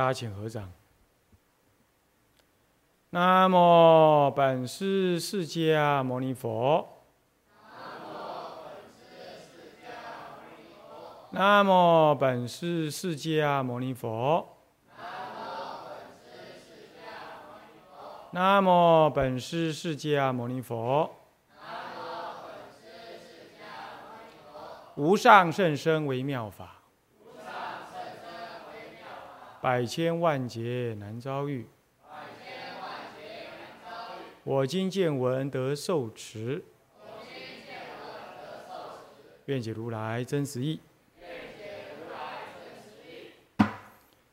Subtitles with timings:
[0.00, 0.72] 大家请合掌。
[3.10, 6.88] 南无本师释迦牟尼佛。
[7.68, 9.92] 南无本师释迦
[10.42, 11.28] 牟尼佛。
[11.32, 14.48] 南无本师释迦牟尼佛。
[18.32, 21.10] 那么，本是释迦牟尼佛
[24.94, 26.79] 无上甚深微妙法，
[29.60, 31.66] 百千万劫难遭遇。
[34.42, 36.64] 我今见闻得受持，
[39.44, 40.80] 愿解如来真实义。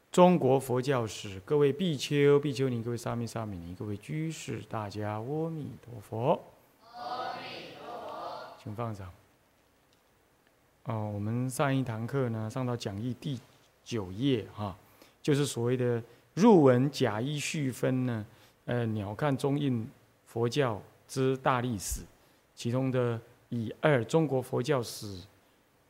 [0.09, 6.41] 中国佛教史，各位比丘、比丘尼，各位沙弥、沙弥尼，各位居士，大家阿弥陀佛。
[6.95, 9.11] 阿弥陀佛，请放掌。
[10.85, 13.37] 哦，我们上一堂课呢，上到讲义第
[13.83, 14.75] 九页哈，
[15.27, 16.01] 就是所谓的
[16.35, 18.25] 入文假意续分呢，
[18.63, 19.85] 呃，鸟瞰中印
[20.25, 21.99] 佛教之大历史，
[22.55, 25.19] 其中的以二中国佛教史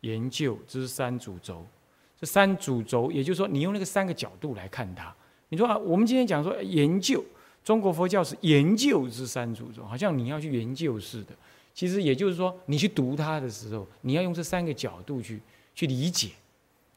[0.01, 1.63] 研究之三主轴，
[2.19, 5.13] 这三主轴，也就是说，你用那个三个角度来看它。
[5.49, 7.23] 你说啊，我们今天讲说研究
[7.63, 11.35] 中国佛教史研究之三主轴，好像你要去研究似的。
[11.75, 15.39] 其实也就是说，你去读它的时候，你要用这三个角度去
[15.75, 16.31] 去理解。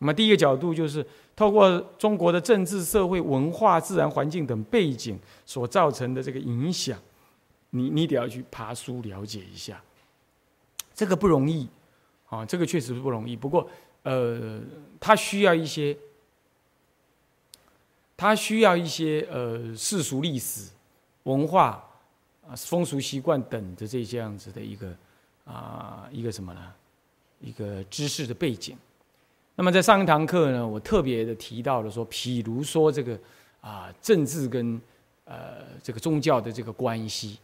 [0.00, 1.06] 那么第一个角度就是
[1.36, 6.98] 透过中国的政治、社会、文化、自然环境等背景所造成的这个影响，
[7.70, 9.80] 你你得要去爬书了解一下。
[10.94, 11.68] 这个不容易
[12.28, 13.36] 啊，这个确实不容易。
[13.36, 13.68] 不过，
[14.02, 14.60] 呃，
[14.98, 15.96] 它需要一些，
[18.16, 20.70] 它需要一些呃世俗历史、
[21.22, 21.86] 文化。
[22.48, 24.92] 啊，风俗习惯等的这这样子的一个
[25.44, 26.72] 啊，一个什么呢？
[27.40, 28.76] 一个知识的背景。
[29.60, 33.18] 那么在上一堂课呢，我特别的提到了说，譬如说这个
[33.60, 34.80] 啊，政治跟
[35.26, 37.38] 呃这个宗教的这个关系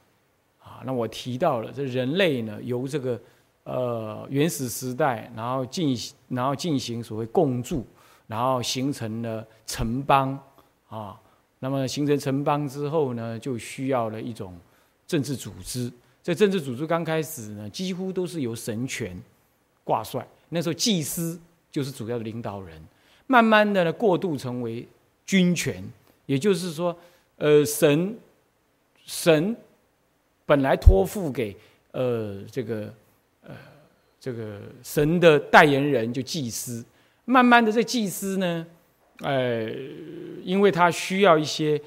[0.59, 3.21] 啊，那我提到了这人类呢，由这个
[3.65, 5.95] 呃原始时代，然后进
[6.29, 7.87] 然后进行所谓共住，
[8.27, 10.43] 然后形成了城邦
[10.89, 11.21] 啊。
[11.59, 14.59] 那么形成城邦之后呢，就需要了一种。
[15.07, 19.15] 政治组织，这政治组织刚开始呢，几乎都是由神权
[19.85, 20.27] 挂帅。
[20.49, 21.39] 那时候祭司
[21.77, 22.83] 就是主要的领导人。
[23.27, 24.89] 慢慢的呢，过渡成为
[25.27, 25.85] 军权，
[26.25, 26.97] 也就是说，
[27.37, 28.17] 呃，神
[29.05, 29.55] 神
[30.47, 31.55] 本来托付给
[31.93, 32.95] 呃这个
[33.43, 33.55] 呃
[34.19, 36.83] 这个神的代言人就祭司。
[37.27, 38.67] 慢慢的，这祭司呢，
[39.19, 39.69] 呃，
[40.43, 41.79] 因为他需要一些。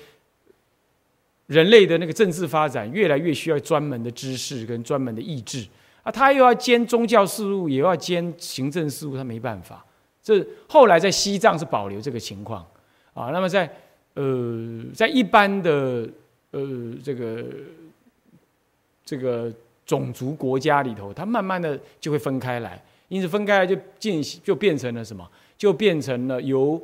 [1.49, 5.67] 人类的那个政治发展越来越需要专门的知识跟专门的意志
[6.03, 9.85] 啊，他又要兼宗教事务，也要兼行政事务，他没办法。
[10.21, 12.65] 这后来在西藏是保留这个情况
[13.13, 13.31] 啊。
[13.31, 13.69] 那么在
[14.13, 16.09] 呃，在一般的
[16.51, 17.45] 呃这个
[19.05, 19.51] 这个
[19.85, 25.27] 种族国家里头，他慢慢的就会分开来，因此分开来就进行就变成了什么？
[25.57, 26.81] 就变成了由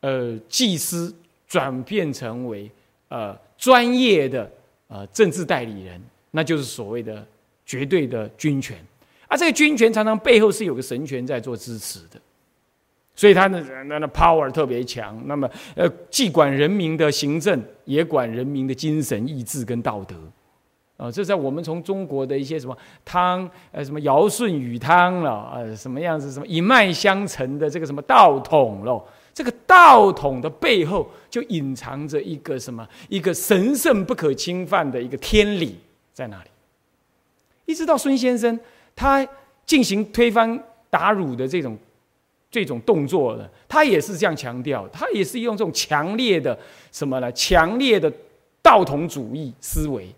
[0.00, 1.14] 呃祭司
[1.46, 2.70] 转变成为
[3.08, 3.36] 呃。
[3.60, 4.50] 专业的
[4.88, 7.22] 呃政治代理人，那就是所谓的
[7.70, 8.76] 绝对的军权，
[9.28, 12.20] 而这个军权常常背后是有个神权在做支持的，
[13.14, 15.22] 所以他的那那 power 特别强。
[15.26, 20.16] 那么呃，既管人民的行政，也管人民的精神意志跟道德，
[20.96, 29.00] 啊，这在我们从中国的一些什么汤呃什么尧舜禹汤了呃什么样子什么一脉相承的这个什么道统喽。
[29.32, 32.84] 这个道统的背后，就隐藏着一个什么？
[33.08, 35.78] 一个神圣不可侵犯的一个天理
[36.12, 36.49] 在那里。
[37.70, 38.58] 一直到孙先生
[38.96, 39.24] 他
[39.64, 41.78] 进行推翻打辱的这种
[42.50, 46.58] 这种动作呢，他也是这样强调，他也是用这种强烈的
[46.90, 47.30] 什么呢？
[47.30, 48.12] 强烈的
[48.60, 50.12] 道统主义思维。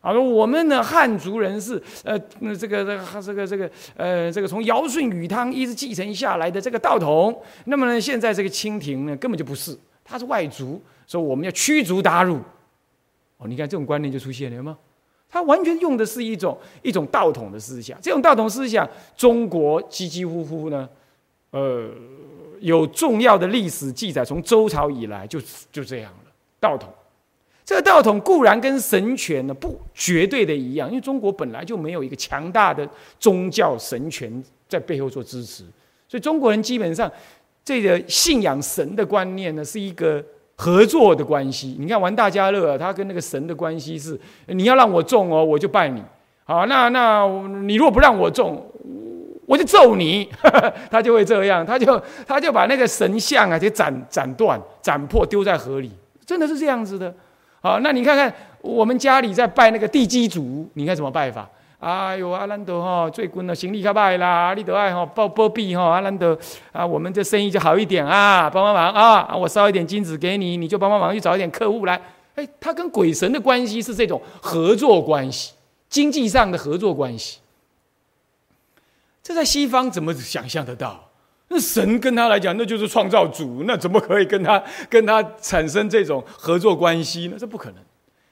[0.00, 7.42] 啊，我们的，汉族人是呃，那这个这个这个这个呃，这个从尧舜禹汤一直继承下来的这个道统。
[7.64, 12.38] 那么呢，现在这个清廷呢，根本就不是，他是外族，所以我们要驱逐鞑虏。
[13.38, 14.78] 哦，你看这种观念就出现了有吗？
[15.28, 17.98] 他完全用的是一种一种道统的思想。
[18.00, 20.88] 这种道统思想，中国几几乎乎呢，
[21.50, 21.90] 呃，
[22.60, 25.40] 有重要的历史记载，从周朝以来就
[25.70, 26.88] 就这样了，道统。
[27.64, 32.88] 这个道统固然跟神权呢不绝对的一样，因为中国本来就没有一个强大的
[33.18, 35.64] 宗教神权在背后做支持，
[36.06, 37.10] 所以中国人基本上
[37.64, 40.24] 这个信仰神的观念呢是一个
[40.56, 41.76] 合作的关系。
[41.78, 46.02] 你看玩大家乐，他跟那个神的关系是：你要让我中哦，我就拜你。
[46.44, 47.26] 好，那那
[47.64, 48.64] 你如果不让我中，
[49.46, 50.28] 我就揍你，
[50.90, 55.90] 他就会这样，他就他就把那个神像啊，就斩斩断、斩破，丢在河里，
[56.24, 57.14] 真的是这样子的。
[57.60, 61.48] 好，那你看看我们家里在拜那个地基主，你看怎么拜法？
[61.78, 66.36] 哎呦，阿兰德哈，最近的行李卡拜啦，你都爱哈报波币哈，阿兰德
[66.72, 72.00] 啊，我们这生意就好一点啊，帮帮忙啊，我烧一点金子给你，你就帮帮忙去找一点客户来。
[72.34, 75.52] 哎，他跟鬼神的关系是这种合作关系，
[75.90, 77.40] 经济上的合作关系。
[79.22, 81.10] 这在西方怎么想象得到？
[81.48, 87.36] 那神跟他来讲，那就是创造主，那怎么可以跟他跟他产生这种合作关系呢？
[87.38, 87.76] 这不可能。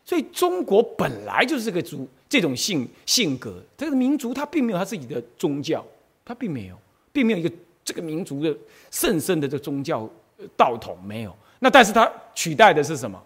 [0.04, 5.86] 所以中国本来就是个主这种性性格，这个民族他并没有他自己的宗教，
[6.24, 6.76] 他并没有，
[7.12, 7.52] 并没有一个
[7.84, 8.52] 这个民族的
[8.90, 10.10] 甚深的这宗教
[10.56, 11.32] 道统没有。
[11.60, 13.22] 那但是他取代的是什么？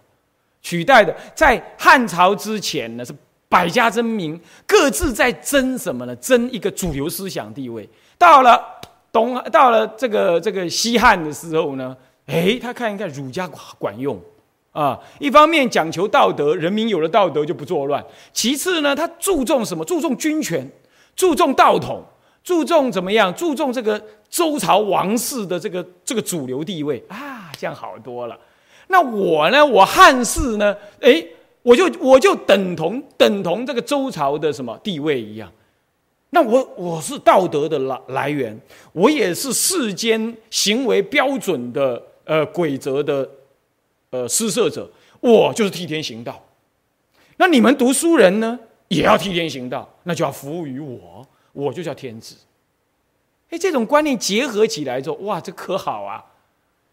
[0.61, 3.11] 取代的在汉朝之前呢是。
[3.51, 6.15] 百家争鸣，各自在争什么呢？
[6.17, 7.89] 争一个主流思想地位。
[8.15, 8.63] 到了
[9.11, 11.97] 东，到了这个这个西汉的时候呢，
[12.27, 14.21] 哎，他看一看儒家管用
[14.79, 14.99] 啊。
[15.19, 18.03] 一方面讲求道德，人民有了道德就不作乱。
[18.31, 19.83] 其次呢，他注重什么？
[19.83, 20.69] 注重军权，
[21.15, 22.03] 注重道统，
[22.43, 23.33] 注重怎么样？
[23.33, 28.39] 注重这个周朝王室的这个这个主流地位啊，这样好多了。
[28.87, 29.65] 那我呢？
[29.65, 30.75] 我汉室呢？
[31.01, 31.25] 哎。
[31.61, 35.51] 我就我就等同等同这个周朝的什么地位一样，
[36.29, 38.57] 那我我是道德的来来源，
[38.93, 43.29] 我也是世间行为标准的呃规则的
[44.11, 44.89] 呃施舍者，
[45.19, 46.43] 我就是替天行道。
[47.37, 52.35] 那你们读书人呢，也要替天行道，那就要服务于我，我就叫天子。
[53.49, 56.23] 哎，这种观念结合起来之后，哇，这可好啊，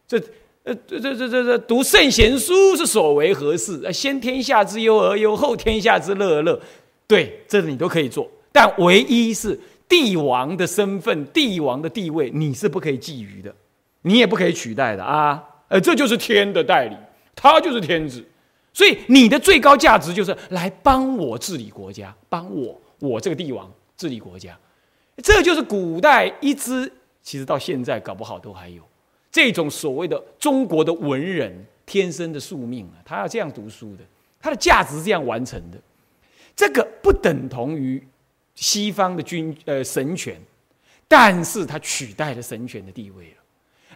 [0.06, 0.22] 这。
[0.66, 3.80] 呃，这这这这读圣贤书是所为何事？
[3.92, 6.60] 先天下之忧而忧，后天下之乐而乐。
[7.06, 9.56] 对，这你都可以做，但唯一是
[9.88, 13.54] 帝王的身份、帝王的地位，你是不可以觊觎的，
[14.02, 15.40] 你也不可以取代的啊！
[15.68, 16.96] 呃，这就是天的代理，
[17.36, 18.24] 他就是天子，
[18.72, 24.58] 所以你的最高价值就是来帮我治理国家，帮我我这个帝王治理国家。
[25.22, 26.90] 这就是古代一支，
[27.22, 28.82] 其实到现在搞不好都还有。
[29.30, 34.02] 这种所谓的中国的文人天生的宿命啊，他要这样读书的，
[34.40, 35.78] 他的价值是这样完成的。
[36.56, 38.02] 这个不等同于
[38.54, 40.40] 西方的君呃神权，
[41.06, 43.36] 但是他取代了神权的地位了。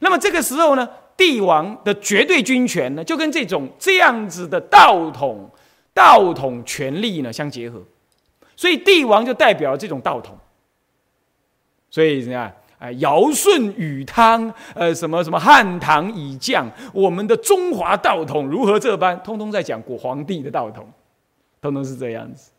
[0.00, 0.88] 那么这个时候呢，
[1.20, 5.46] 帝王的绝对军权呢，就跟这种这样子的道统
[5.92, 7.78] 道统权力呢相结合，
[8.56, 10.34] 所以帝王就代表这种道统。
[11.90, 12.50] 所以怎样？
[12.78, 19.22] 哎，尧舜禹汤，呃，什么什么汉唐以降，我们的中华道统如何这般？
[19.22, 20.88] 通通在讲古皇帝的道统，
[21.60, 22.50] 通通是这样子。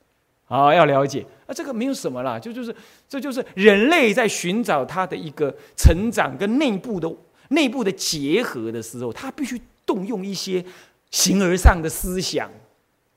[0.45, 2.75] 好，要了解啊，这个没有什么啦，就就是
[3.09, 7.11] 这就是人类在寻找他的一个成长跟内部的
[7.51, 10.63] 内部的结合的时候，他必须动用一些
[11.09, 12.51] 形而上的思想，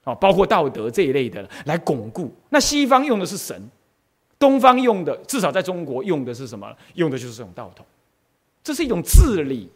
[0.04, 2.32] 啊，包括道德这一类的来巩固。
[2.50, 3.68] 那西方用的是神。
[4.36, 6.70] 东方用的，至少在中国用的是什么？
[6.94, 7.86] 用的就是这种道统，
[8.62, 9.70] 这是一种治理、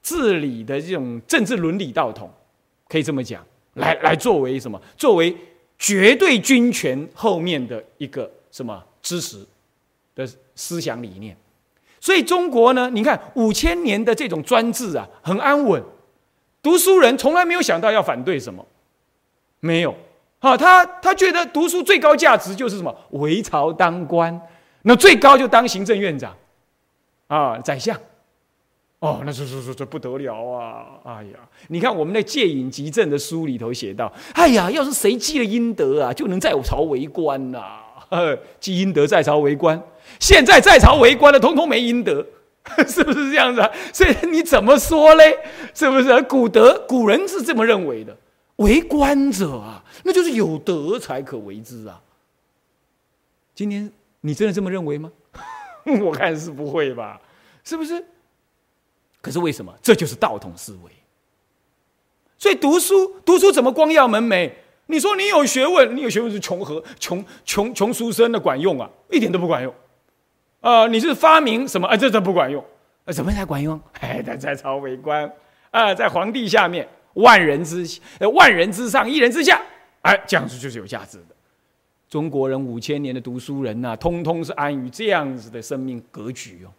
[0.00, 2.32] 治理的这种政治伦理道统，
[2.88, 4.80] 可以这么讲，来来作为什么？
[4.96, 5.36] 作为
[5.76, 9.44] 绝对军权后面的一个什么支持
[10.14, 11.36] 的思想理念。
[12.00, 15.82] 所以中国呢，你看五千年的这种专制啊，很安稳，
[16.62, 18.64] 读书人从来没有想到要反对什么，
[19.60, 19.94] 没有。
[20.40, 22.94] 好，他他觉得读书最高价值就是什么？
[23.10, 24.40] 为朝当官，
[24.82, 26.32] 那最高就当行政院长，
[27.26, 27.98] 啊，宰相，
[29.00, 30.86] 哦，那这这这这不得了啊！
[31.02, 39.80] 哎呀，你看我们那《戒瘾集证》的书里头写到，哎呀，要是谁积了阴德啊，就能在朝为官呐，呃积阴德在朝为官。
[40.20, 42.26] 现在在朝为官的，通通没阴德，
[42.88, 43.60] 是不是这样子？
[43.60, 43.70] 啊？
[43.92, 45.38] 所以你怎么说嘞？
[45.74, 46.22] 是不是？
[46.22, 48.16] 古德古人是这么认为的。
[48.56, 52.00] 为官者啊，那就是有德才可为之啊。
[53.54, 55.12] 今天你真的这么认为吗？
[56.02, 57.20] 我看是不会吧，
[57.62, 58.04] 是不是？
[59.20, 59.72] 可是为什么？
[59.82, 60.90] 这就是道统思维。
[62.36, 64.50] 所以读书，读书怎么光耀门楣？
[64.88, 68.90] 你说你有学问，你有学问是穷和穷穷穷书生的管用啊？
[69.10, 69.72] 一点都不管用。
[70.60, 71.86] 啊，你是发明什么？
[71.86, 72.64] 啊，这这不管用。
[73.04, 73.80] 啊，怎么才管用？
[74.00, 75.30] 哎，在在朝为官
[75.70, 76.88] 啊，在皇帝下面。
[77.14, 77.84] 万人之
[78.32, 79.60] 万人之上，一人之下，
[80.02, 81.34] 哎，这样子就是有价值的。
[82.08, 86.70] 中国人五千年的读书人呐，通通是安于这样子的生命格局哦，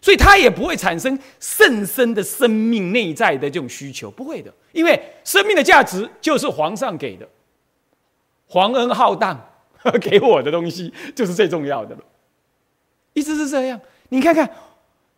[0.00, 7.28] 所以他也不会产生甚深的生命内在的这种需求，不会的，因为生命的价值就是皇上给的，
[8.46, 9.38] 皇恩浩荡
[10.00, 12.00] 给我的东西就是最重要的了。
[13.12, 13.80] 一直是这样。
[14.10, 14.48] 你看看，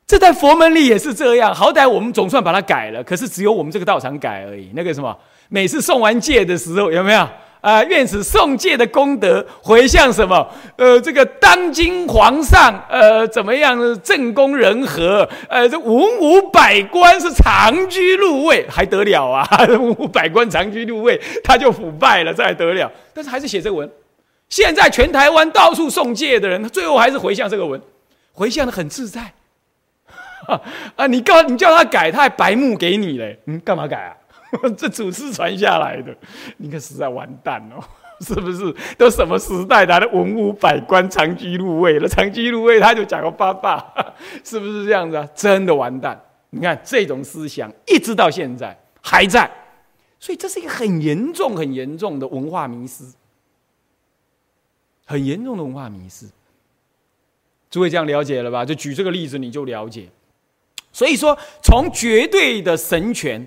[0.06, 1.54] 这在佛门里也是这样。
[1.54, 4.70] 好歹我们总算把它改了，可是只有我们这个道场改而已。
[4.74, 5.16] 那个什么，
[5.48, 7.28] 每次送完戒的时候，有没有？
[7.60, 7.84] 啊！
[7.84, 10.48] 愿此送戒的功德回向什么？
[10.76, 13.78] 呃，这个当今皇上，呃，怎么样？
[14.02, 19.46] 正宫人和，呃，这文武百官是长居入位，还得了啊？
[19.68, 22.90] 文武百官长居入位，他就腐败了，这还得了？
[23.12, 23.90] 但是还是写这个文。
[24.48, 27.80] 现在全台湾到处送戒的人，最后还是回向这个文，
[28.32, 29.32] 回向的很自在。
[30.96, 31.06] 啊！
[31.06, 33.38] 你告你叫他改，他还白目给你嘞？
[33.46, 34.16] 嗯，干嘛改啊？
[34.76, 36.14] 这祖师传下来的，
[36.56, 37.82] 你看实在完蛋哦，
[38.20, 38.74] 是不是？
[38.98, 42.08] 都什么时代的文武百官长居入位了？
[42.08, 43.84] 长居入位他就讲个爸爸，
[44.42, 45.28] 是不是这样子啊？
[45.34, 46.20] 真的完蛋！
[46.50, 49.48] 你看这种思想一直到现在还在，
[50.18, 53.04] 所以这是一个很严重、很严重的文化迷失，
[55.06, 56.26] 很严重的文化迷失。
[57.70, 58.64] 诸位这样了解了吧？
[58.64, 60.08] 就举这个例子你就了解。
[60.92, 63.46] 所以说，从绝对的神权。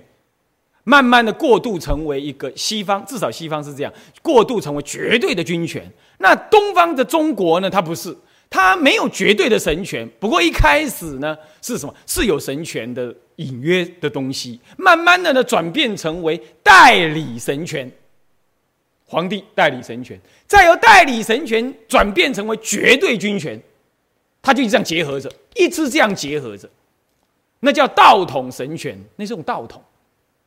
[0.86, 5.90] 慢慢的过渡成为一个西方，至少西方是这样，过渡成为绝对的军权。
[6.18, 7.70] 那东方的中国呢？
[7.70, 8.16] 它不是，
[8.50, 10.10] 它没有绝对的神权。
[10.20, 11.94] 不过一开始呢，是什么？
[12.06, 14.60] 是有神权的隐约的东西。
[14.78, 17.90] 慢慢的呢，转变成为代理神权，
[19.06, 23.62] 皇帝代理神权，再由代理神权转变成为绝对军权，
[24.42, 26.70] 它就这样结合着，一直这样结合着，
[27.62, 29.82] 那叫道统神权，那是种道统。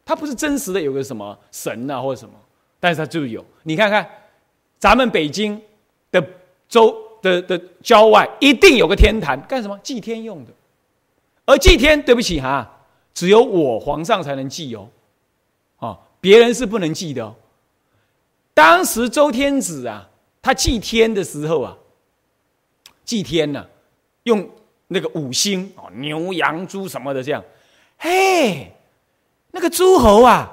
[0.07, 2.35] 它不是真实的有个什么神啊或者什么，
[2.79, 3.45] 但是它就有。
[3.65, 4.09] 你看看，
[4.79, 5.61] 咱们北京
[6.13, 6.25] 的
[6.69, 9.77] 州的的郊外一定有个天坛，干什么？
[9.83, 10.53] 祭天用的。
[11.45, 12.79] 而祭天，对不起哈，
[13.13, 14.89] 只有我皇上才能祭哦，
[15.79, 17.35] 啊，别人是不能祭的哦。
[18.55, 20.09] 当时周天子啊，
[20.41, 21.77] 他祭天的时候啊，
[23.05, 23.67] 祭天呢，
[24.23, 24.49] 用
[24.87, 27.43] 那个五星啊，牛羊猪什么的这样，
[27.99, 28.73] 嘿。
[29.57, 30.53] 那个诸侯啊，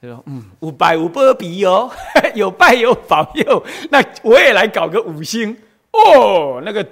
[0.00, 1.90] 说：“嗯，五百五波比哦，
[2.36, 3.60] 有拜有保佑。
[3.90, 5.56] 那我也来搞个五星
[5.90, 6.62] 哦。
[6.64, 6.86] 那个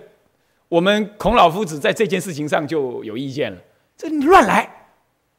[0.69, 3.59] 我们孔老夫子在这件事情上就有意见了。
[3.97, 4.69] 这你乱来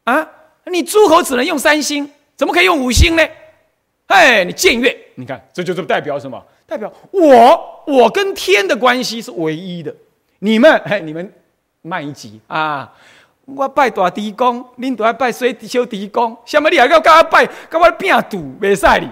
[0.06, 0.26] 啊！
[0.68, 3.28] 你诸侯只能用三星，怎么可以用五星呢？
[4.08, 4.98] 哎，你僭越！
[5.16, 6.42] 你看，这就是代表什么？
[6.66, 9.94] 代表我我跟天的关系是唯一的。
[10.40, 11.30] 你们，哎，你们
[11.82, 12.94] 慢一级啊！”
[13.56, 16.36] 我拜大地公，恁都要拜小小地公。
[16.46, 19.10] 什么你还要跟我拜，跟我拼赌，没赛你，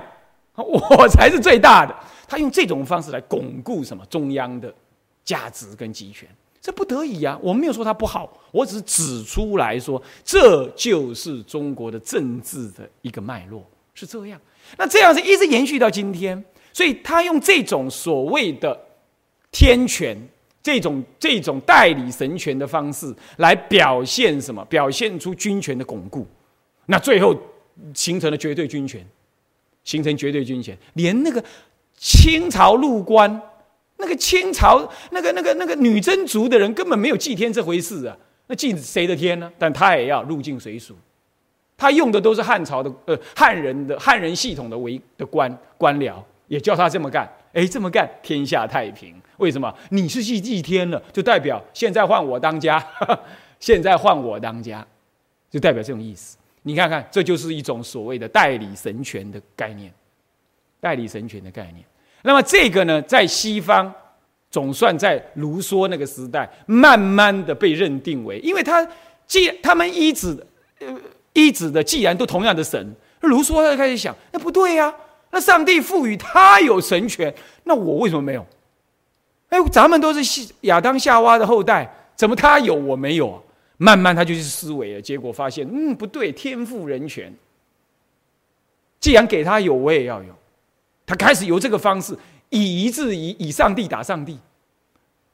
[0.56, 1.96] 我才是最大的。
[2.27, 4.74] 他用这种方式来巩固什么中央的
[5.24, 6.27] 价值跟集权，
[6.60, 7.38] 这不得已啊。
[7.41, 13.63] 我没有说他不好，我只是指出来说，这就是中国的政治的一个脉络
[13.94, 14.39] 是这样。
[14.77, 18.77] 那这样是一直延续到今天，所以他用这种所谓的
[19.51, 20.17] 天权。
[20.68, 24.66] 这种这种代理神权的方式来表现什么？
[24.66, 26.28] 表现出军权的巩固，
[26.88, 27.34] 那最后
[27.94, 29.02] 形成了绝对军权，
[29.86, 30.78] 形成绝对军权。
[30.96, 31.42] 连那个
[31.96, 33.42] 清朝入关，
[33.96, 39.50] 那个清朝那个那个那个女真族的人根本没有祭天这回事啊，那祭谁的天呢？
[39.58, 40.94] 但他也要入境随俗，
[41.78, 46.16] 他用的都是汉朝的呃汉人的汉人系统的为的官官僚，
[46.50, 47.26] 也叫他这么干。
[47.58, 49.20] 哎，这么干天下太平。
[49.38, 49.74] 为什么？
[49.90, 52.86] 你是祭祭天了，就代表现在换我当家，
[53.60, 54.86] 现在换我当家，
[55.50, 56.38] 就代表这种意思。
[56.62, 59.92] 你看看，这就是一种所谓的代理神权的概念，
[60.80, 61.84] 代理神权的概念。
[62.22, 63.92] 那么这个呢，在西方
[64.52, 68.88] 总算在卢梭那个时代，慢慢的被认定为，因为他
[69.26, 70.38] 既他们依止
[70.78, 70.96] 呃
[71.34, 74.94] 依止的既然都同样的神，卢梭他就开始想，那不对呀，
[75.39, 78.46] 上帝赋予他有神权，那我为什么没有？
[79.50, 83.41] 哎，咱们都是亚当夏娃的后代，怎么他有我没有啊？
[83.77, 87.34] 慢慢他就去思维了，结果发现，嗯，不对，天赋人权。
[89.00, 90.34] 既然给他有，我也要有。
[91.06, 92.17] 他开始由这个方式，
[92.50, 94.38] 以一制以以上帝打上帝。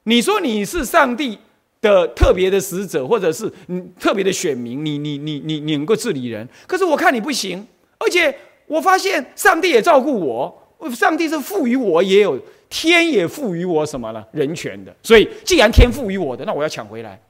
[0.04, 1.40] 你说你是上帝
[1.82, 7.66] 的特别的使者，或者是你特别的选民，你你你你你能够治理人，可是我看你不行，
[7.98, 8.38] 而且
[8.74, 10.64] 我发现上帝也照顾我，
[10.96, 12.40] 上帝是赋予我也有。
[12.70, 14.26] 天也赋予我什么呢？
[14.32, 14.92] 人权的。
[15.04, 17.22] 所以，既然天赋予我的，那我要抢回来。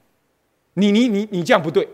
[0.72, 1.86] 你你你你这样不对，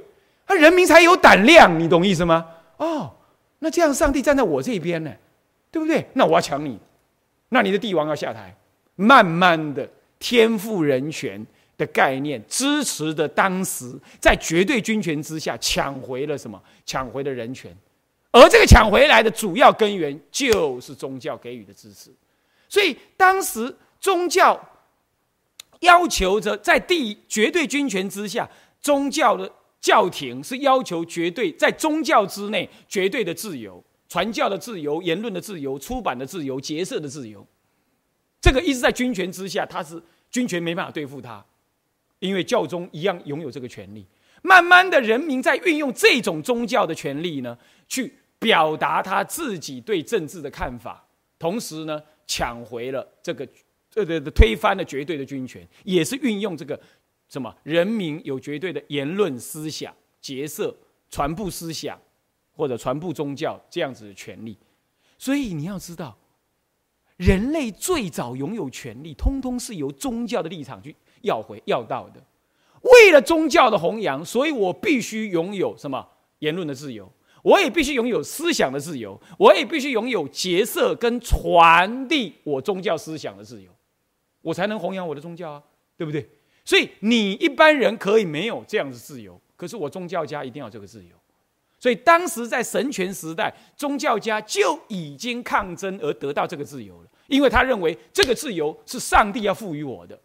[0.47, 2.47] 他人民才有胆量，你懂意思吗？
[2.76, 3.11] 哦，
[3.59, 5.12] 那这样上帝站在我这边呢，
[5.73, 6.07] 对不对？
[6.12, 6.78] 那我要抢你，
[7.49, 8.54] 那你的帝王要下台。
[8.95, 9.88] 慢慢的，
[10.21, 11.45] 天赋人权
[11.76, 16.62] 的概念支持的当时在绝对军权之下抢回了什么？
[16.87, 17.76] 抢回了人权，
[18.32, 22.14] 而这个抢回来的主要根源就是宗教给予的支持。
[22.68, 24.60] 所以当时宗教
[25.80, 28.49] 要求着在地绝对军权之下，
[28.80, 37.44] 宗教的教廷是要求绝对在宗教之内绝对的自由，传教的自由、言论的自由、出版的自由、结社的自由。
[38.40, 41.44] 这个一直在军权之下，他是军权没办法对付他，
[42.20, 44.06] 因为教宗一样拥有这个权利。
[44.42, 47.58] 慢慢的人民在运用这种宗教的权利呢，
[47.88, 51.06] 去表达他自己对政治的看法，
[51.38, 53.47] 同时呢，抢回了这个，
[53.88, 56.80] 这个推翻了绝对的军权，也是运用这个
[57.28, 60.75] 什么人民有绝对的言论思想、结社、
[61.11, 62.00] 传播思想
[62.50, 64.59] 或者传播宗教这样子的权利。
[65.18, 66.16] 所以你要知道，
[67.18, 72.25] 人类最早拥有权利，通通是由宗教的立场去要回要到的。
[72.80, 83.70] 为了宗教的弘扬，所以我必须拥有什么言论的自由，我也必须拥有思想的自由，我也必须拥有结社跟传递我宗教思想的自由，
[84.42, 85.62] 我才能弘扬我的宗教啊，
[85.97, 86.28] 对不对？
[86.64, 91.16] 所以你一般人可以没有这样的自由，可是我宗教家一定要这个自由。
[91.78, 100.20] 所以当时在神权时代，宗教家就已经抗争而得到这个自由了，因为他认为这个自由是上帝要赋予我的，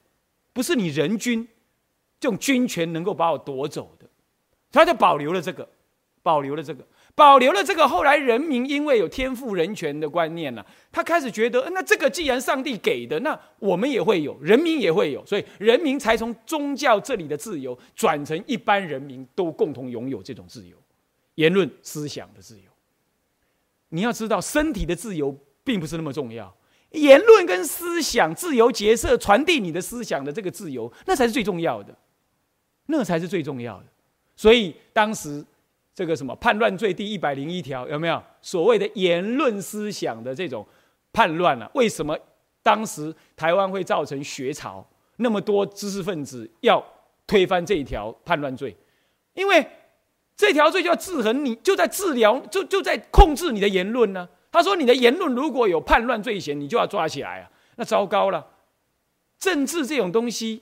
[0.52, 1.48] 不是你人君。
[2.18, 4.08] 这种军权能够把我夺走的，
[4.72, 5.68] 他就保留了这个，
[6.24, 6.84] 保留了这个，
[7.16, 7.88] 保留了这个。
[7.88, 20.76] 后来人民因为有天赋人权的观念呢，他开始觉得，那这个既然上帝给的，那我们也会有，人民也会有，所以人民才从宗教这里的自由转成一般人民都共同拥有这种自由，
[21.36, 22.70] 言论思想的自由。
[23.90, 26.56] 你要知道，身体的自由并不是那么重要，
[26.92, 31.96] 言论跟思想自由结社传递你的思想的这个自由，那才是最重要的。
[32.88, 33.86] 那才是最重要的，
[34.36, 35.44] 所以当时
[35.96, 40.68] 这个什么叛乱罪第一百零一条有没有所谓的言论思想的这种
[41.14, 41.72] 叛乱啊？
[41.74, 42.16] 为什么
[42.62, 44.86] 当时台湾会造成学潮？
[45.18, 46.86] 那么多知识分子要
[47.26, 48.76] 推翻这一条叛乱罪，
[49.34, 49.66] 因为
[50.36, 54.28] 这条罪就要制衡你，就在治疗，就就在控制你的言论呢。
[54.52, 57.50] 他说你的言论如果有叛乱罪嫌，你就要抓起来啊！
[57.78, 58.46] 那糟糕了，
[59.40, 60.62] 政治这种东西。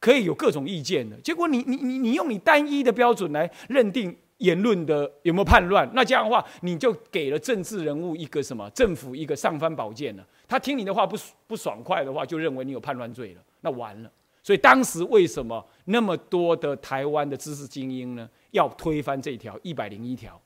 [0.00, 10.26] 可以有各种意见的，结果你你你你用你单一的标准来认定言论的有没有叛乱，那这样的话，你就给了政治人物一个什么政府一个上方宝剑了。
[10.46, 14.10] 他听你的话不不爽快的话，就认为你有叛乱罪了，那完了。
[14.42, 20.40] 所以当时为什么那么多的台湾的知识精英呢，要推翻这条一百零一条，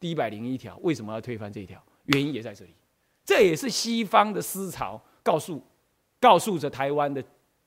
[0.00, 1.82] 第一百零一条为什么要推翻这一条？
[2.06, 2.70] 原因也在这里，
[3.24, 5.62] 这也是西方的思潮告诉
[6.20, 7.22] 告诉着台湾的。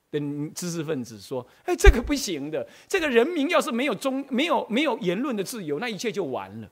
[0.09, 0.19] 的
[0.55, 2.65] 知识分子说：“哎，这个不行的。
[2.87, 6.71] 这个人民要是没有中、没有没有言论的自由，那一切就完了。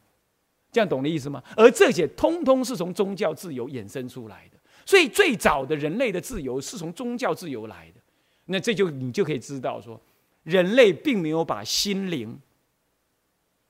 [0.71, 1.43] 这样懂的意思吗？
[1.55, 4.57] 而这些通通是从宗教自由衍生出来的。
[4.85, 8.01] 所以最早的人类的自由是从宗教自由来的。
[8.45, 9.99] 那这就你就可以知道说，
[10.43, 12.39] 人类并没有把心灵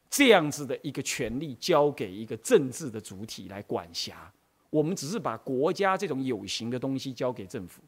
[0.10, 4.32] 这样子的一个权利交给一个政治的主体来管辖。
[4.70, 7.82] 我们只是把国家这种有形的东西交给政府。”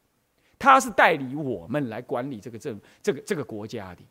[0.59, 4.01] 他是代理我们来管理这个政这个这个国家的，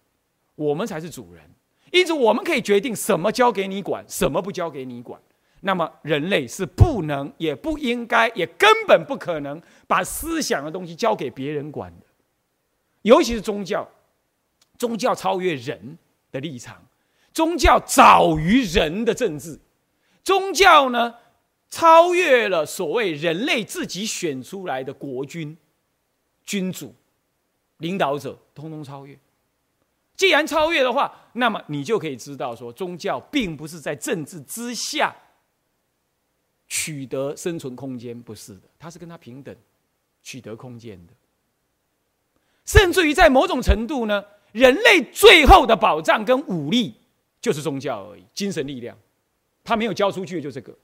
[0.54, 1.42] 我们才是主人，
[1.90, 5.20] 因此我们可以决定什么交给你管，什么不交给你管。
[5.62, 12.06] 那么人类是不能，也不应该，也根本不可能把思想的东西交给别人管的，
[13.02, 13.88] 尤其是宗教，
[14.78, 15.98] 宗教超越人
[16.30, 16.84] 的立场，
[17.32, 19.58] 宗教早于人的政治，
[20.22, 21.16] 宗教呢
[21.68, 25.56] 超越了所谓人类自己选出来的国君。
[26.46, 26.94] 君主、
[27.78, 29.18] 领导者，通通超越。
[30.16, 35.14] 既然超越的话，那么你就可以知道，说宗教并不是在政治之下
[36.68, 39.54] 取得生存空间，不是的，它是跟他平等
[40.22, 41.12] 取得空间的。
[42.64, 46.94] 甚至于在某种程度呢，人类最后的保障跟武力
[47.40, 48.96] 就是宗教而已，精神力量，
[49.62, 50.74] 他没有交出去就这个。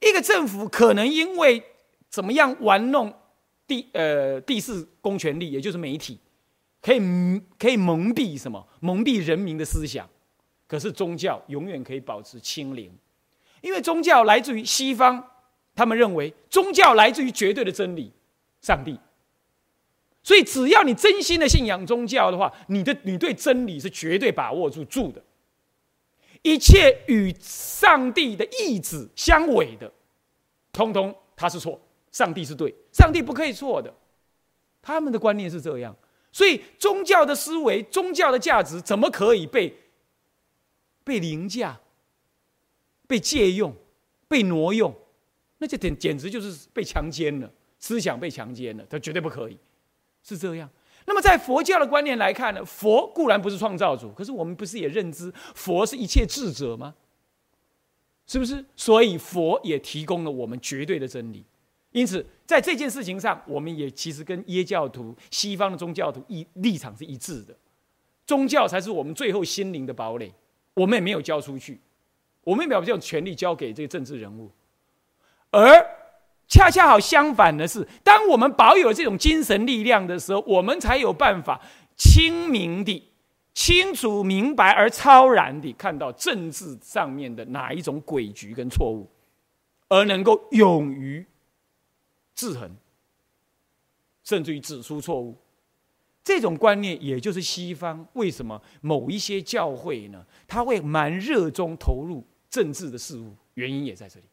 [0.00, 1.62] 一个政府可能因为
[2.10, 3.14] 怎么样玩弄。
[3.66, 6.18] 第呃第四公权力，也就是媒体，
[6.80, 6.98] 可以
[7.58, 8.66] 可以蒙蔽什么？
[8.80, 10.08] 蒙蔽人民的思想。
[10.66, 12.90] 可是宗教永远可以保持清零，
[13.60, 15.22] 因为宗教来自于西方，
[15.74, 18.10] 他们认为宗教来自于绝对的真理，
[18.62, 18.98] 上帝。
[20.22, 25.22] 所以只要你真心的信仰宗教的话，你的你对真理是绝对把握住住的。
[26.40, 29.92] 一切与上帝的意志相违的，
[30.72, 31.80] 通通他是错。
[32.10, 33.92] 上帝是对，上帝不可以错的，
[34.80, 35.96] 他们的观念是这样，
[36.30, 39.74] 所以宗教的思维、宗教的价值怎么可以被
[41.02, 41.80] 被凌驾、
[43.06, 43.74] 被借用、
[44.28, 44.94] 被挪用？
[45.58, 49.56] 那这简简直就是被强奸了，思想被强奸了，他绝对不可以，
[50.22, 50.68] 是这样。
[51.06, 56.94] 那么在佛教的观念来看呢，佛固然不是创造主，可是我们不是也认知佛是一切智者吗？
[58.26, 58.64] 是不是？
[58.76, 61.44] 所以佛也提供了我们绝对的真理。
[61.92, 67.54] 因此，在这件事情上，我们也其实跟耶教徒、西方的宗教徒一立场是一致的。
[68.26, 70.32] 宗教才是我们最后心灵的堡垒，
[70.74, 71.78] 我们也没有交出去，
[72.44, 74.50] 我们也没有这种权利交给这个政治人物。
[75.50, 75.86] 而
[76.48, 81.60] 恰恰好相反的是，当我们保有这种精神力量的时候，我们才有办法
[81.96, 83.02] 清明的、
[83.52, 89.10] 清楚明白而超然的看到政治上面的哪一种诡局跟错误，
[89.88, 91.26] 而能够勇于。
[92.34, 92.76] 制衡，
[94.24, 95.36] 甚至于指出错误，
[96.24, 100.24] 这种观念，也就是西方为什么某一些教会呢？
[100.46, 104.26] 他会蛮热衷投入政治的事物，原因也在这里。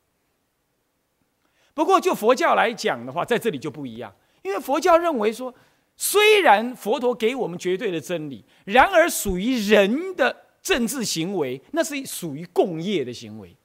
[1.74, 5.54] 不过，就佛教来讲的话，在这里就不一样，因为佛教认为说，
[5.96, 13.56] 虽然佛陀给我们绝对的真理，然而属于人的政治行为，那是属于共业的行为，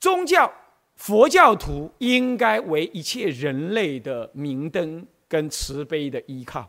[0.00, 0.52] 宗教。
[0.96, 6.68] 佛教徒应该为一切人类的明灯跟慈悲的依靠，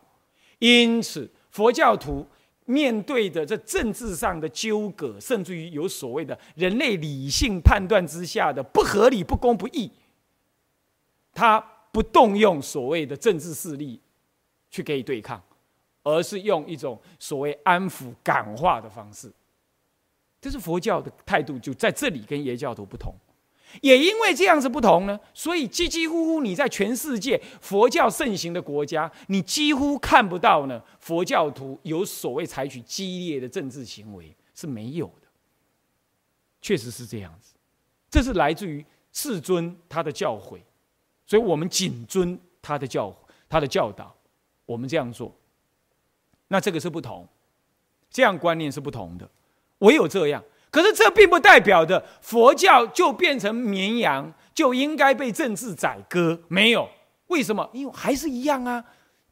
[0.59, 2.27] 因此佛教徒
[2.65, 9.89] 面对的这政治上的纠葛，甚至于有所谓的人类理性判断之下的不合理、不公不义，
[11.33, 11.59] 他
[11.93, 13.99] 不动用所谓的政治势力
[14.69, 15.41] 去给予对抗，
[16.03, 19.31] 而是用一种所谓安抚、感化的方式。
[20.41, 23.15] 这是佛教的态度，就在这里跟耶教徒不同。
[23.81, 35.27] 也因为这样子不同呢，所以几几乎乎你在全世界佛教盛行的国家，你几乎看不到呢佛教徒有所谓采取激烈的政治行为是没有的。
[36.61, 37.53] 确实是这样子，
[38.09, 40.59] 这是来自于世尊他的教诲，
[41.25, 43.15] 所以我们谨遵他的教
[43.47, 44.13] 他的教导，
[44.65, 45.33] 我们这样做，
[46.47, 47.27] 那这个是不同，
[48.09, 49.29] 这样观念是不同的，
[49.79, 50.43] 唯有这样。
[50.69, 56.39] 可是这并不代表的佛教就变成绵羊，就应该被政治宰割。
[56.49, 56.87] 没有，
[57.27, 57.67] 为什么？
[57.73, 58.83] 因为还是一样啊。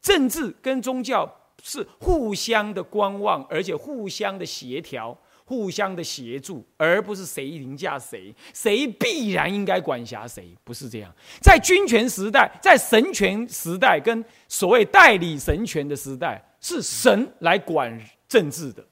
[0.02, 1.30] 政治跟宗教
[1.62, 11.14] 是互相的观望，而且互相的协调、互相的协助，而不是谁凌驾谁，谁必然应该管辖谁，不是这样。
[11.42, 18.86] 在君权时代，在神权时代，跟所谓代理神权的时代，是神来管政治的。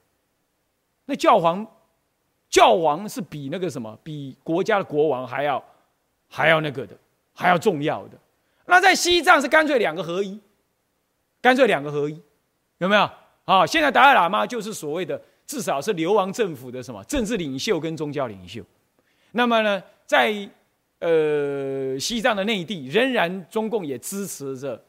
[1.06, 1.66] 那教皇。
[2.54, 5.62] 教王是比那个什么，比国家的国王还要
[6.30, 6.96] 还要那个的，
[7.34, 8.18] 还要重要的。
[8.68, 10.40] 那在西藏是干脆两个合一，
[11.42, 12.22] 干脆两个合一，
[12.78, 13.10] 有没有？
[13.46, 18.62] 啊，现在达赖喇嘛就是所谓的，至少是流亡政府的什么政治领袖跟宗教领袖。
[19.32, 20.48] 那么呢，在
[21.00, 24.80] 呃西藏的内地，仍然中共也支持着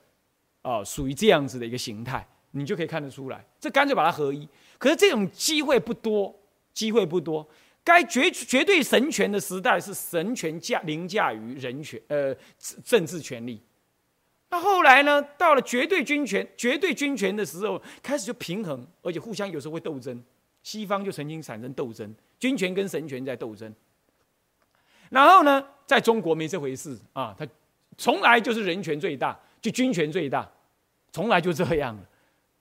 [0.60, 4.46] 啊，属于这样子的一个形态，你就可以看得出来，这干脆把它合一。
[4.76, 6.38] 可是这种机会不多。
[6.74, 7.48] 机会不多，
[7.82, 12.36] 该绝绝对神权的时代是神权驾凌驾于人权，呃，
[12.84, 13.62] 政治权利。
[14.50, 15.20] 那后来呢？
[15.36, 20.22] 到了绝对军权、绝对军权的时候，开始就平衡，而且互相有时候会斗争。
[20.62, 23.74] 西方就曾经产生斗争，军权跟神权在斗争。
[25.10, 27.46] 然后呢，在中国没这回事啊，他
[27.98, 30.48] 从来就是人权最大，就军权最大，
[31.10, 32.02] 从来就这样了。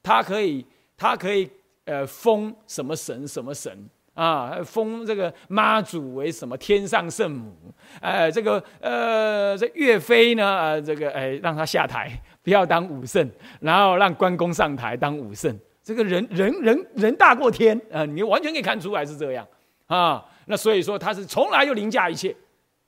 [0.02, 0.65] 他可以，
[0.97, 1.49] 他可以，
[1.86, 3.88] 呃，封什么神什么神。
[4.13, 7.52] 啊，封这个妈祖为什么天上圣母？
[7.99, 10.60] 呃，这个呃，这岳飞呢？
[10.60, 12.12] 呃，这个哎，让他下台，
[12.43, 13.28] 不要当武圣，
[13.60, 15.60] 然后让关公上台当武圣。
[15.82, 19.47] 这个人人人人大过天啊，你完全可以看出来是这样
[19.88, 20.23] 啊。
[20.45, 22.36] 那所以说他是从来就凌驾一切，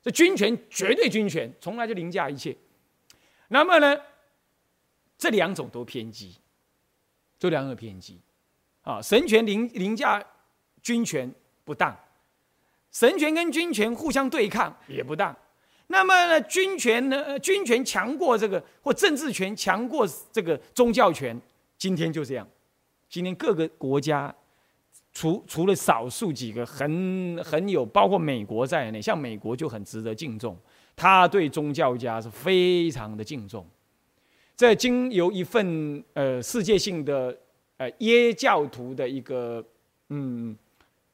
[0.04, 2.56] 这军权绝对军权，从来就凌驾一切。
[3.48, 3.98] 那么呢，
[5.18, 6.36] 这两种都偏激，
[7.40, 8.22] 这两种偏激
[8.84, 10.24] 啊，神权凌凌驾。
[10.86, 11.28] 军权
[11.64, 11.98] 不当，
[12.92, 15.36] 神权跟军权互相对抗也不当。
[15.88, 17.40] 那么呢，军权呢？
[17.40, 21.36] 军权强过这个，或政治权强过这个宗教权。
[21.76, 22.48] 今天就这样，
[23.10, 24.34] 今天各个国家，
[25.12, 30.56] 除除了少数几个很很有，包括美国在内，像美国就很值得敬重，
[30.96, 33.68] 他对宗教家是非常的敬重。
[34.56, 37.36] 这经由一份呃世界性的
[37.78, 39.66] 呃耶教徒的一个
[40.10, 40.56] 嗯。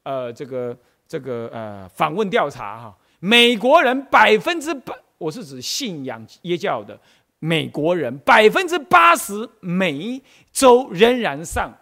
[0.02, 6.98] 呃，这个这个呃，访问调查哈，美国人百分之百，我是指信仰耶教的
[7.38, 10.20] 美国人，百分之八十每
[10.52, 11.72] 周仍然上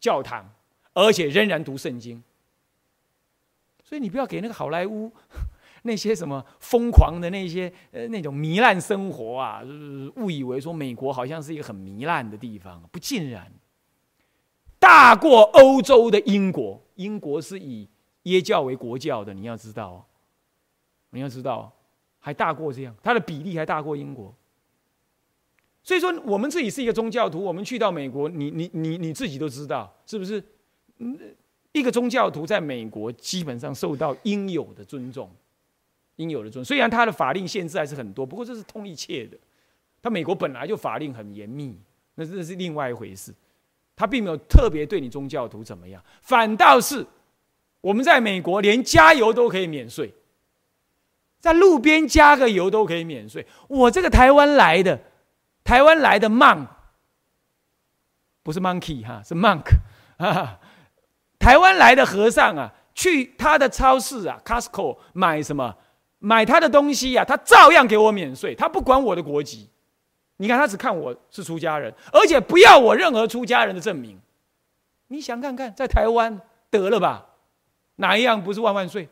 [0.00, 0.50] 教堂，
[0.92, 2.22] 而且仍然读圣经。
[3.82, 5.12] 所以你不要给那个好莱坞
[5.84, 9.62] 那些什么疯狂的那些呃那种糜烂生活啊，
[10.16, 13.50] 误以为说美国好像是一个很糜烂的地方，不尽然。
[14.82, 17.88] 大过欧洲的英国，英国是以
[18.24, 20.04] 耶教为国教的，你要知道哦，
[21.10, 21.72] 你要知道，
[22.18, 24.34] 还大过这样，它的比例还大过英国。
[25.84, 30.42] 所以说，我们自己是一个宗教徒，我们去到美国，你你你你自己都知道，是不是？
[30.98, 31.16] 嗯，
[31.70, 35.30] 一个宗教徒在美国基本上受到应有的尊重，
[36.16, 36.64] 应有的尊重。
[36.64, 39.38] 虽然他的法令限制还是很多，不过这是通一切的。
[40.02, 41.78] 他美国本来就法令很严密，
[42.16, 43.32] 那这是另外一回事。
[43.94, 47.06] 他并没有特别对你宗教徒怎么样，反倒是
[47.80, 50.14] 我们在美国连加油都可以免税，
[51.38, 53.46] 在路边加个油都可以免税。
[53.68, 55.00] 我这个台湾来的，
[55.62, 56.66] 台湾来的 monk，
[58.42, 59.64] 不是 monkey 哈，是 monk
[60.18, 60.60] 哈哈，
[61.38, 65.76] 台湾来的和尚啊，去他的超市啊，Costco 买什么，
[66.18, 69.68] 买他的东西呀，他照样给我免税，他不管我的国籍。
[70.38, 74.18] 你看，他只看我是出家人，而且不要我任何出家人的证明。
[75.08, 76.40] 你想看看，在台湾
[76.70, 77.26] 得了吧？
[77.96, 79.08] 哪一样不是万万岁？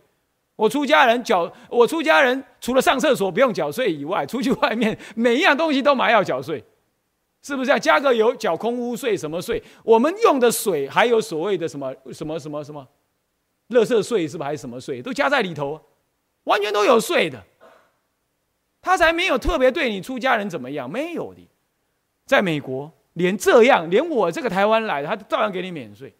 [0.57, 6.65] 我出家人缴，我出家人除了上厕所不用缴税以外，出去外面每一样东西都买要缴税，
[7.43, 7.71] 是不是？
[7.71, 9.63] 要加个油缴空污税什么税？
[9.85, 12.87] 我们用的水还有所谓的什么什么什么什么，
[13.69, 15.01] 垃圾税是不是还是什么税？
[15.01, 15.81] 都加在里头，
[16.45, 17.43] 完全都有税的。
[18.83, 21.47] 他才没有特别对你出家人怎么样，没有的，
[22.25, 26.15] 在美国连这样，连我这个台湾来的，他照样给你免税，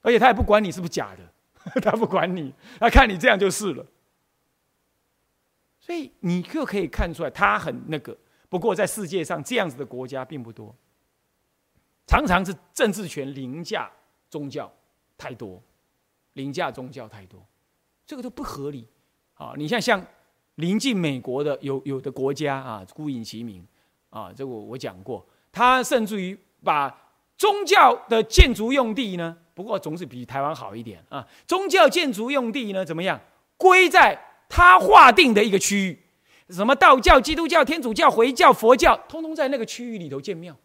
[0.00, 3.84] 而且他也不管你是不是假的， 他不管你，他看你这样就是了。
[5.78, 8.16] 所以你就可以看出来，他很那个。
[8.48, 10.74] 不过在世界上这样子的国家并不多，
[12.06, 13.90] 常常是政治权凌驾
[14.28, 14.72] 宗教
[15.18, 15.62] 太多，
[16.32, 17.44] 凌驾宗教太多，
[18.06, 18.88] 这个都不合理。
[19.34, 20.04] 啊，你像像。
[20.56, 23.66] 临近美国的有有的国家啊，孤影其名
[24.10, 26.94] 啊，这个我讲过，他甚至于把
[27.38, 31.26] 宗教的建筑用地呢，不过总是比台湾好一点啊。
[31.46, 33.18] 宗教建筑用地呢，怎么样？
[33.56, 35.98] 归在他划定的一个区域，
[36.52, 40.56] 什么道教、基督教、天主教、回教、佛教，通通在那个区域里头建庙。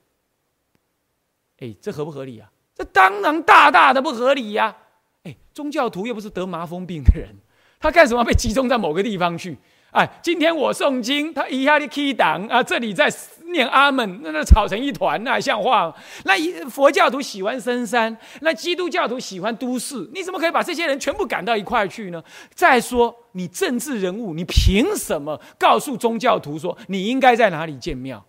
[1.59, 2.51] 哎，这合不合理啊？
[2.73, 4.75] 这当然大大的不合理呀！
[5.23, 7.33] 哎，宗教徒又不是得麻风病的人，
[7.79, 9.57] 他干什么被集中在某个地方去？
[9.95, 13.09] 哎，今天我诵经，他一下的 key 档啊，这里在
[13.45, 15.95] 念阿门，那那吵成一团，那像话？
[16.25, 16.35] 那
[16.69, 22.21] 佛教徒喜欢深山，那基督教徒喜欢都市，你怎么可以把这些人全部赶到一块去呢？
[22.53, 28.21] 再说，你政治人物，你凭什么告诉宗教徒说你应该在哪里建庙？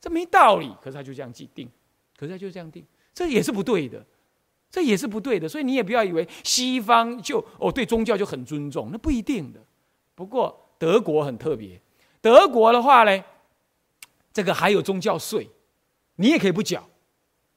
[0.00, 0.72] 这没道理。
[0.80, 1.68] 可是他就这样既定，
[2.16, 4.02] 可是他就这样定，这也是不对的，
[4.70, 5.46] 这也是不对的。
[5.46, 9.60] 所以你也不要以为西方就哦对宗教就很尊重，那不一定的。
[10.14, 10.58] 不过。
[10.80, 11.78] 德国很特别，
[12.22, 13.22] 德国的话呢，
[14.32, 15.46] 这个还有宗教税，
[16.16, 16.82] 你也可以不缴，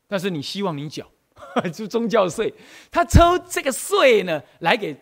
[0.10, 1.10] 但是你希望你缴，
[1.74, 2.54] 就宗教税，
[2.92, 4.94] 他抽这个税呢来给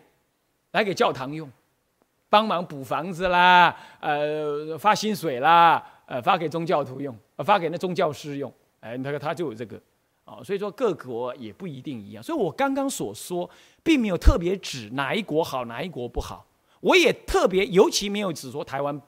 [0.70, 1.50] 来给教堂用，
[2.28, 9.76] 帮忙补房子啦，呃，发薪水啦，呃，发给宗教徒用，发给那宗教师用，哎，那个他就有这个，
[10.26, 13.50] 哦，所以说各国也不一定一样，所以我刚刚所说，
[13.82, 16.46] 并没有特别指哪一国好，哪一国不好。
[16.82, 19.00] 我也特别，尤其没有只说台湾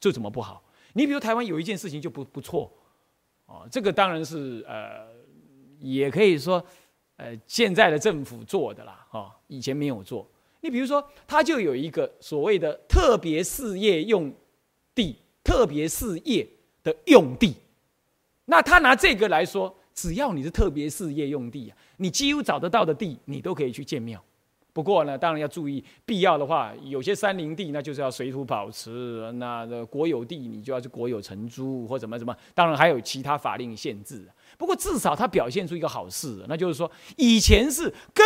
[0.00, 0.62] 就怎么不好。
[0.94, 2.72] 你比如台湾有一件事情就不不错，
[3.44, 5.06] 哦，这个当然是呃，
[5.78, 6.64] 也可以说
[7.16, 10.26] 呃，现在的政府做的啦，哈，以前没有做。
[10.60, 14.32] 你比如说，它就有一个所谓的特别事业用
[14.94, 16.48] 地，特别事业
[16.82, 17.54] 的用地。
[18.46, 24.22] 那他拿这个来说，只要你是特别事业用地啊，你几乎找得到的地，你都可以去建庙。
[24.76, 32.36] 不过呢，当然要注意，必要的话，有些山林地那就是要水土保持；那的国有地你就要是国有承租或怎么怎么。
[32.52, 34.28] 当然还有其他法令限制。
[34.58, 38.22] 不过至少它表现出一个好事，那就是说，以前是根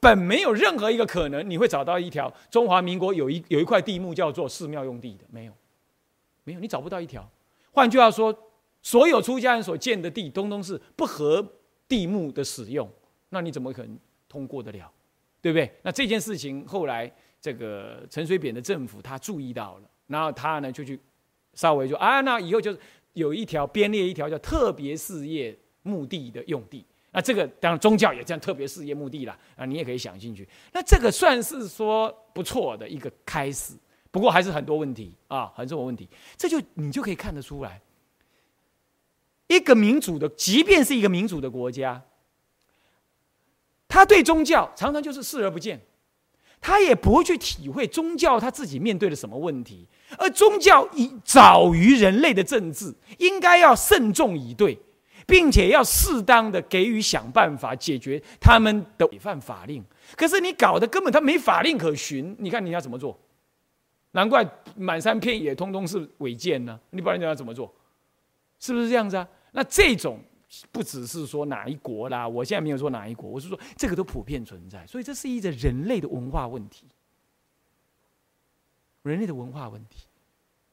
[0.00, 5.52] 本没有任何一个可能，你会找到一条中华民国有一有一块地目叫做寺庙用地的，没有，
[6.42, 7.30] 没有，你找不到一条。
[7.70, 8.36] 换句话说，
[8.82, 11.46] 所有出家人所建的地，通通是不合
[11.86, 12.90] 地目的使用，
[13.28, 13.96] 那你怎么可能
[14.28, 14.90] 通过得了？
[15.46, 15.72] 对不对？
[15.80, 17.08] 那这件事情后来
[17.40, 20.98] 这个陈水扁的政府他注意到了，然后他呢就去
[21.54, 22.78] 稍微就啊，那以后就是
[23.12, 26.84] 有一条编列一条叫特别事业目的的用地。
[27.12, 30.48] 那这个当然宗教也这样特别事业目的了啊，你也可以想进去。
[30.72, 33.74] 那这个算是说不错的一个开始，
[34.10, 36.08] 不过还是很多问题啊，很多问题。
[36.36, 37.80] 这就你就可以看得出来，
[39.46, 42.02] 一个民主的，即便是一个民主的国家。
[43.88, 45.80] 他对宗教常常就是视而不见，
[46.60, 49.86] 他也不会去体会宗教他自己面对了什么问题，
[50.18, 54.78] 而宗教已早于人类的政治，应该要慎重以对，
[55.26, 59.84] 并且要适当的给予想办法解决他们的违反法令。
[60.16, 63.18] 可是你搞得根本他没法令可循，你看你要怎么做？
[64.12, 66.80] 难怪满山遍野通通是违建呢！
[66.90, 67.72] 你不然你要怎么做？
[68.58, 69.28] 是不是这样子啊？
[69.52, 70.18] 那这种
[70.70, 76.86] 不只是说哪一国啦，我现在没有说哪一国，我是说这个都普遍存在，所以这是一个人类的文化问题，
[79.02, 80.06] 人类的文化问题。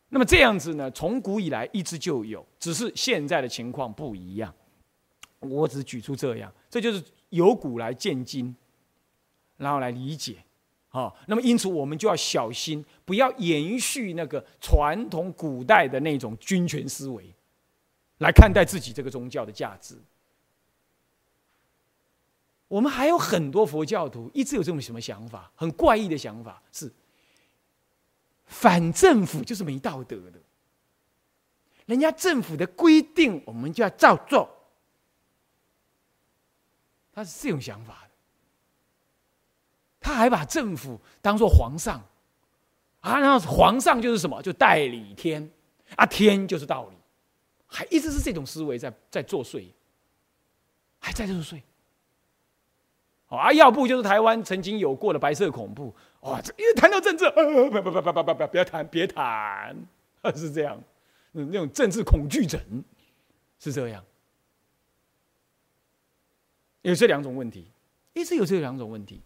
[0.10, 4.54] 那么这样子呢，从古以来一直就有，只是现在的情况不一样。
[5.40, 8.56] 我只举出这样，这就是由古来见今，
[9.58, 10.38] 然后来理解。
[10.88, 17.34] 好，那么因此我们就要小心，不要延续那个传统古代的那种君权思维，
[18.20, 19.98] 来看待自己这个宗教的价值。
[22.68, 26.92] 我们还有很多佛教徒一直有这种什么想法，很怪异的想法，是
[28.46, 30.40] 反政府就是没道德的，
[31.86, 34.50] 人家政府的规定我们就要照做，
[37.12, 38.00] 他是这种想法。
[40.00, 42.04] 他还把政府当做皇上，
[43.00, 44.42] 啊，然后皇上就是什么？
[44.42, 45.50] 就代理天，
[45.96, 46.98] 啊，天就是道理，
[47.74, 49.66] 还一直是这种思维在在作祟，
[51.00, 51.60] 还在作祟。
[53.28, 59.76] 啊，要不就是台湾曾经有过的白色恐怖，哇，这一谈到政治，呃不不不不不不不，别谈别谈，
[60.36, 60.80] 是这样，
[61.32, 62.62] 嗯，那种政治恐惧症
[63.58, 64.06] 是这样，
[66.84, 67.66] 有这两种问题，
[68.14, 69.20] 一直有这两种问题。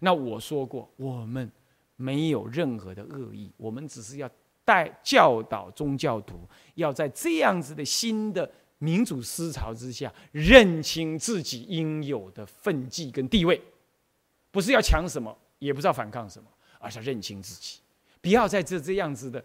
[0.00, 1.48] 那我说过，我们
[1.94, 4.28] 没有任何的恶意，我们只是要
[4.64, 6.40] 带教导宗教徒，
[6.74, 13.60] 要在这样子的新的民主思潮之下，认清自己应有的分际跟地位，
[14.50, 16.48] 不是要抢什么，也不是要反抗什么，
[16.78, 17.80] 而是要认清自己，
[18.20, 19.44] 不要在这这样子的，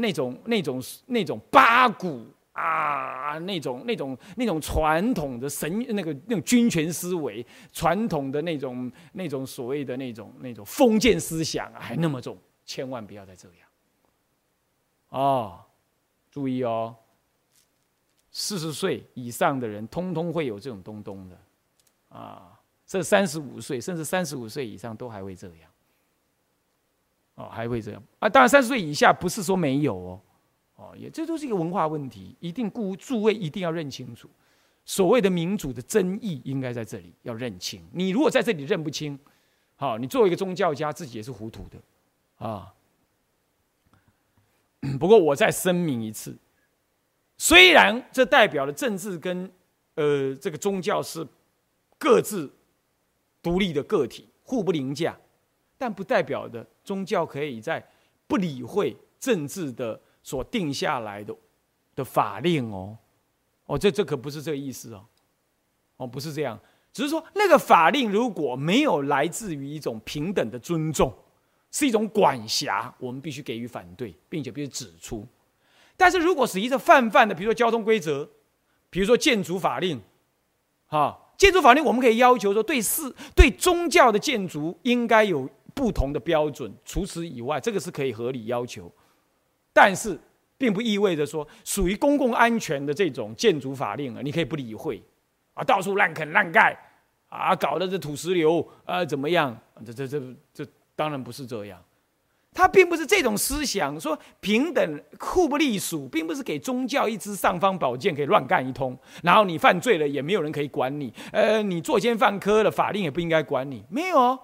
[0.00, 2.26] 那种那种那种八股。
[2.52, 13.69] 啊，那种、那种、那种传统的神、那个、那种军权思维，传统的那种、那种所谓的那种、那种封建思想还那么重，千万不要再这样。
[15.10, 15.60] 哦，
[16.30, 16.96] 注意哦，
[18.32, 21.38] 四十岁以上的人，通通会有这种东东的，
[22.08, 25.70] 啊，这三十五岁甚至三十五岁以上都还会这样，
[27.34, 28.28] 哦，还会这样啊。
[28.28, 30.20] 当然，三十岁以下不是说没有哦。
[30.76, 34.30] 哦，也这都是一个文化问题，一定顾诸位一定要认清楚，
[34.86, 37.86] 所谓的民主的真义应该在这里要认清。
[37.92, 39.18] 你如果在这里认不清，
[39.76, 41.78] 好，你作为一个宗教家自己也是糊涂的
[42.46, 42.72] 啊。
[44.98, 46.36] 不过我再声明一次，
[47.36, 49.50] 虽然这代表了政治跟
[49.94, 51.26] 呃这个宗教是
[51.98, 52.52] 各自
[53.42, 55.18] 独立的个体，互不凌驾，
[55.76, 57.84] 但不代表的宗教可以在
[58.26, 60.00] 不理会政治的。
[60.22, 61.34] 所定下来的
[61.96, 62.94] 的法令哦，
[63.64, 65.02] 哦，这这可不是这个意思哦，
[65.96, 66.60] 哦，不是这样，
[66.92, 71.10] 只是说那个法令如果没有来自于一种平等的尊重，
[71.70, 75.26] 是一种管辖，我们必须给予反对，并且必须指出。
[75.96, 78.28] 但是如果是一个泛泛的，比如说交通规则，
[78.88, 80.00] 比如说建筑法令，
[80.86, 88.90] 哈，建筑法令我们可以要求说，对寺对宗教的建筑应该有不同的标准，除此以外，这个是可以合理要求。
[89.72, 90.18] 但是，
[90.58, 95.00] 并不意味着说属于公共安全的这种建筑法令啊，你可以不理会，
[95.54, 96.76] 啊，到处乱啃乱盖，
[97.28, 99.56] 啊，搞的这土石流啊，怎么样？
[99.86, 100.20] 这这这
[100.52, 100.66] 这
[101.00, 101.82] 当然不是这样，
[102.52, 114.38] 他并不是这种思想，说平等互不隶属，并不是给宗教一支尚方宝剑可以乱干一通，然后你犯罪了也没有人可以管你，呃，你作奸犯科了，法令也不应该管你，没有，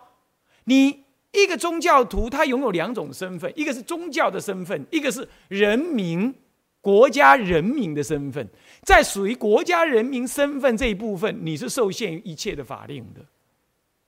[0.65, 1.05] 你。
[1.33, 6.35] 一个宗教徒，他拥有两种身份，一个是宗教的身份，一个是人民、
[6.81, 8.49] 国家人民的身份。
[8.83, 13.21] 在属于国家人民身份这一部分，你是受限于一切的法令的。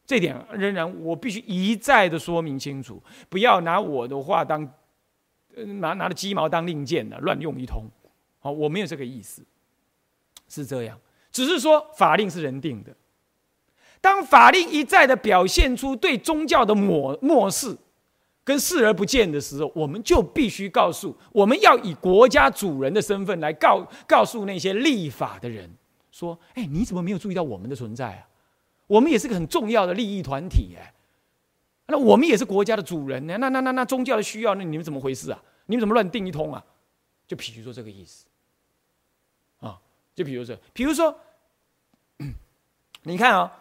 [0.09, 4.66] 这点仍然我必须一再的说明清楚，不要拿我的话当，
[5.80, 7.84] 拿拿着鸡毛当令箭的乱用一通。
[8.38, 9.44] 好，我没有这个意思，
[10.48, 10.98] 是这样，
[11.30, 12.96] 只是说法令是人定的。
[14.00, 17.76] 当法令一再的表现出对宗教的漠漠视
[18.44, 25.70] 跟视而不见的时候，我们就必须告诉，我们要以国家主人的身份来告告诉那些立法的人，
[26.11, 28.27] 说：哎，你怎么没有注意到我们的存在啊？
[28.89, 30.93] 我们也是个很重要的利益团体哎，
[31.86, 33.36] 那我们也是国家的主人呢。
[33.39, 35.41] 那那那那宗教的需要，那你们怎么回事啊？
[35.66, 36.64] 你们怎么乱定一通啊？
[37.28, 38.26] 就比如说这个意思
[39.61, 39.78] 啊，
[40.16, 41.16] 就比如说，比如说，
[43.05, 43.53] 你看啊。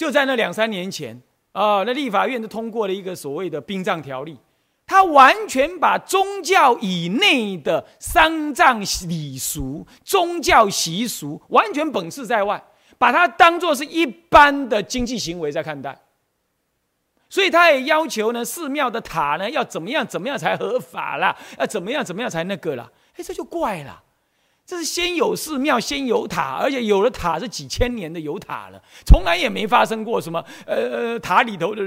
[0.00, 1.20] 就在那两三年前，
[1.52, 4.38] 啊，那立法院就通过了一个所谓的殡葬条例，
[4.86, 12.64] 他完全把宗教以内的丧葬礼俗、宗教习俗完全本斥在外，
[13.00, 15.98] 把它当做是一般的经济行为在看待。
[17.30, 22.90] 所以他也要求呢，寺庙的塔呢要怎么样怎么样才合法啦，要怎么样怎么样才那个啦？
[23.16, 24.02] 哎，这就怪了。
[24.70, 31.82] 这是先有寺庙，先有塔，而且有了塔是几千年的有塔了，从来也没发生过什么呃塔里头的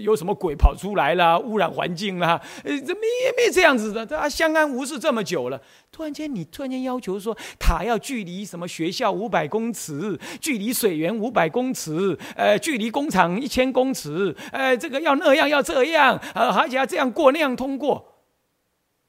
[0.00, 5.60] 有什么鬼跑出来啦，污染环境啦，呃怎么也没这样子的，他相安无事这么久了，
[5.90, 18.20] 突然间你突然间要求说塔要距离什么学校五百公尺，距离水源五百公尺，呃距离工厂一千公尺，呃这个要那样要这样，呃而且要这样过那样通过，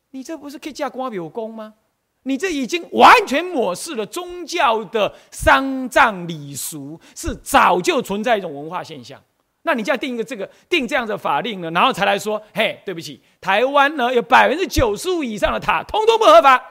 [0.10, 1.76] 你这不是可以架光有功吗？
[2.28, 9.22] 你这已经完全抹视了宗教的丧葬礼俗，是早就存在一种文化现象。
[9.62, 16.64] 那你就要定一个这个定这样的法令呢，然后才来说，嘿，对不起，台湾呢有百分之九十五以上的塔通通不合法。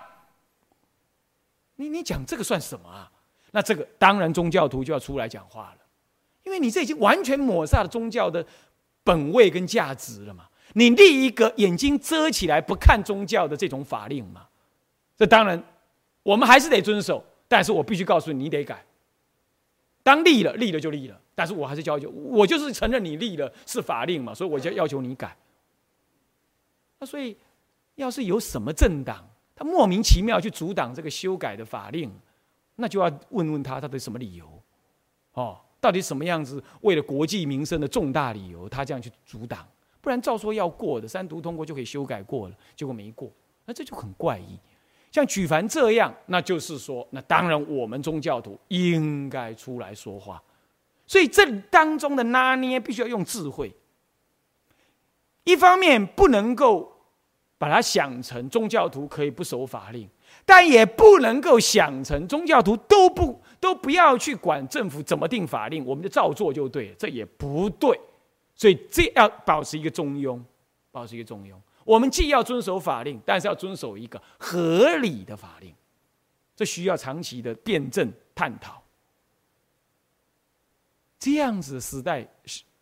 [1.77, 3.11] 你你讲这个算什么啊？
[3.53, 5.85] 那这个当然宗教徒就要出来讲话了，
[6.43, 8.45] 因为你这已经完全抹杀了宗教的
[9.05, 10.47] 本位跟价值了嘛。
[10.73, 14.49] 你立一个眼睛遮起来不看宗教的这种法令嘛？
[15.17, 15.63] 这当然，
[16.23, 18.85] 我们还是得遵守，但是我必须告诉你，你得改。
[20.03, 25.35] 当立了，立了就立了，但是我还是要求，我就是承认你立了是法令嘛，所以我就要求你改。
[26.99, 27.37] 那所以，
[27.95, 32.13] 要是有什么政党，他莫名其妙去阻挡这个修改的法令，
[32.77, 34.47] 那就要问问他他的什么理由，
[35.33, 36.63] 哦，到底什么样子？
[36.83, 39.67] 为了国计民生的重大理由，他这样去阻挡，
[40.01, 43.33] 不然照说要过的，三读通过就可以修改过了，结果没过，
[43.65, 44.59] 那这就很怪异。
[45.15, 50.43] 像举凡这样，那就是说，那当然我们宗教徒应该出来说话。
[51.07, 53.73] 所以这当中的拿捏，必须要用智慧。
[55.45, 56.93] 一方面不能够
[57.57, 60.09] 把它想成宗教徒可以不守法令，
[60.45, 67.97] 但也不能够想成宗教徒都不都不要去管政府怎么定法令，我们就照做就对，这也不对。
[68.57, 70.43] 所以这要保持一个中庸，
[70.91, 71.55] 保持一个中庸。
[71.85, 75.75] 我们既要遵守法令，但是要遵守一个合理的法令，
[76.57, 78.83] 这需要长期的辩证探讨。
[81.19, 82.27] 这样子时代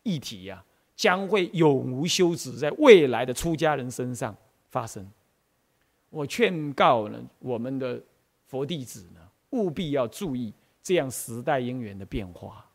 [0.02, 0.64] 议题呀，
[0.96, 4.34] 将会永无休止，在未来的出家人身上
[4.70, 5.08] 发生。
[6.10, 8.02] 我劝告呢，我们的
[8.46, 12.68] 佛弟子呢，务必要注意这样时代因缘的变化。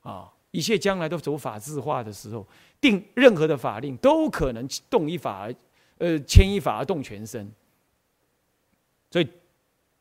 [0.00, 2.46] 啊，一切将来都走法制化的时候。
[2.80, 5.54] 定任何的法令都可能动一法而，
[5.98, 7.46] 呃，牵一法而动全身。
[9.10, 9.28] 所以，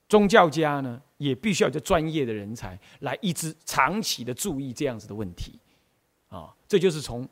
[0.07, 5.59] 宗教家呢也必须要有专业的人才来一直长期的注意这样子的问题，
[6.29, 7.27] 啊，这就是从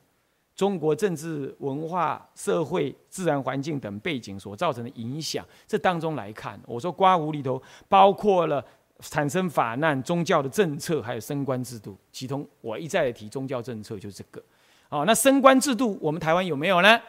[0.53, 5.45] 中国政治、文化、社会、自然环境等背景所造成的影响。
[5.65, 8.61] 这当中来看，我说瓜胡里头包括了
[8.99, 11.97] 产生法难、宗教的政策，还有升官制度。
[12.11, 14.43] 其中我一再提宗教政策，就是这个。
[14.89, 16.99] 哦，那升官制度，我们台湾有没有呢？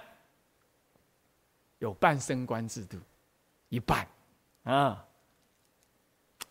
[1.79, 2.99] 有半升官制度，
[3.69, 4.05] 一半，
[4.65, 5.05] 啊，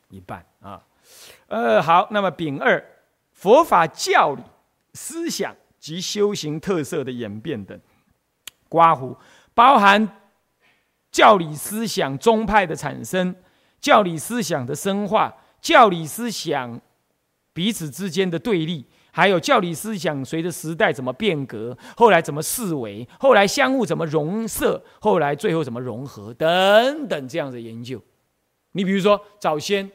[0.09, 0.81] 一半啊，
[1.47, 2.81] 呃，好，那么丙二，
[3.33, 4.41] 佛法教理、
[4.93, 7.77] 思想及修行特色的演变等，
[8.69, 9.17] 刮胡
[9.53, 10.21] 包含
[11.11, 13.35] 教理思想宗派的产生、
[13.87, 16.77] 教理思想的深化、教理思想
[17.53, 18.85] 彼此之间的对立。
[19.13, 28.03] 还有教理思想随着时代怎么变革，后来怎么视为，后来相互怎么融摄，后来最后怎么融合等等这样的研究。
[28.73, 29.89] 你比如说早先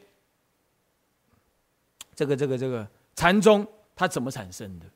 [2.15, 4.87] 这个这个这个禅宗它怎么产生的？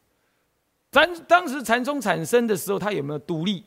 [0.91, 3.63] 咱当时禅宗产生的时候，它有没有独立？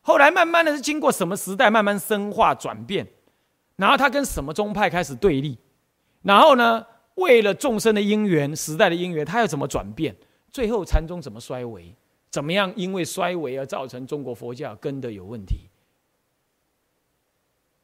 [0.00, 3.06] 后来慢慢的是经过什么时代慢慢深化转变，
[3.80, 5.56] 然后他跟什么宗派开始对立？
[6.20, 6.86] 然后呢？
[7.14, 10.14] 为了众生的因缘，时代的因缘，他要怎么转变？
[10.52, 11.94] 最后禅宗怎么衰微？
[12.30, 12.70] 怎么样？
[12.76, 15.70] 因为衰微而造成中国佛教根的有问题？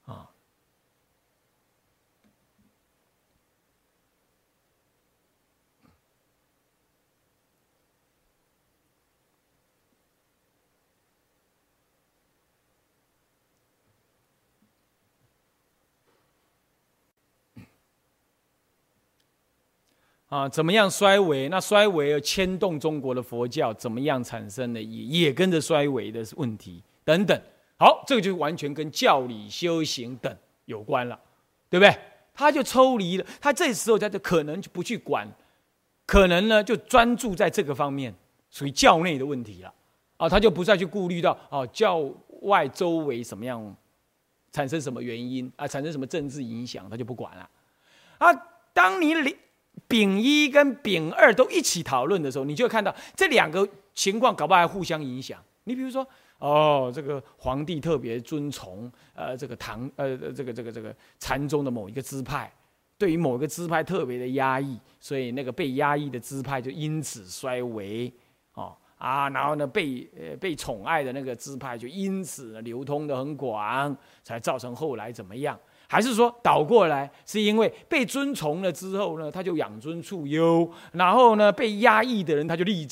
[0.04, 0.30] 啊？
[20.28, 21.48] 啊，怎么样衰微？
[21.48, 27.40] 那衰微而牵动中国的佛教，怎么样产生的也也跟着衰微的问题等等。
[27.78, 31.18] 好，这个就完全跟教理修行等有关了，
[31.70, 31.96] 对不对？
[32.34, 35.26] 他就抽离了，他这时候他就可能就不去管
[36.04, 38.12] 可能呢就专注在这个方面，
[38.50, 39.72] 属于教内的问题了。
[40.16, 42.02] 啊，他就不再去顾虑到哦教
[42.42, 43.76] 外周围什么样
[44.50, 47.48] 产生什么原因啊，产生什么政治影响，他就不管了。
[48.18, 48.32] 啊，
[48.72, 49.14] 当你
[49.88, 55.42] 丙一跟丙二都一起讨论的时候，你就会看到这两个情况搞不好还互相影响。
[55.64, 56.06] 你比如说，
[56.38, 62.52] 哦，这个皇帝特别尊崇呃这个唐呃这个这个这个禅宗的某一个支派，
[62.98, 68.12] 对于某一个支派特别的压抑，所以那个被压抑的支派就因此衰微，
[68.54, 75.58] 哦啊，然后呢被呃被宠爱的那个支派就因此流通的很广，才造成后来怎么样？
[75.88, 82.86] 还是说倒过来，是因为被尊崇了之后呢，他就养尊处优，然后呢，被压抑的人他就历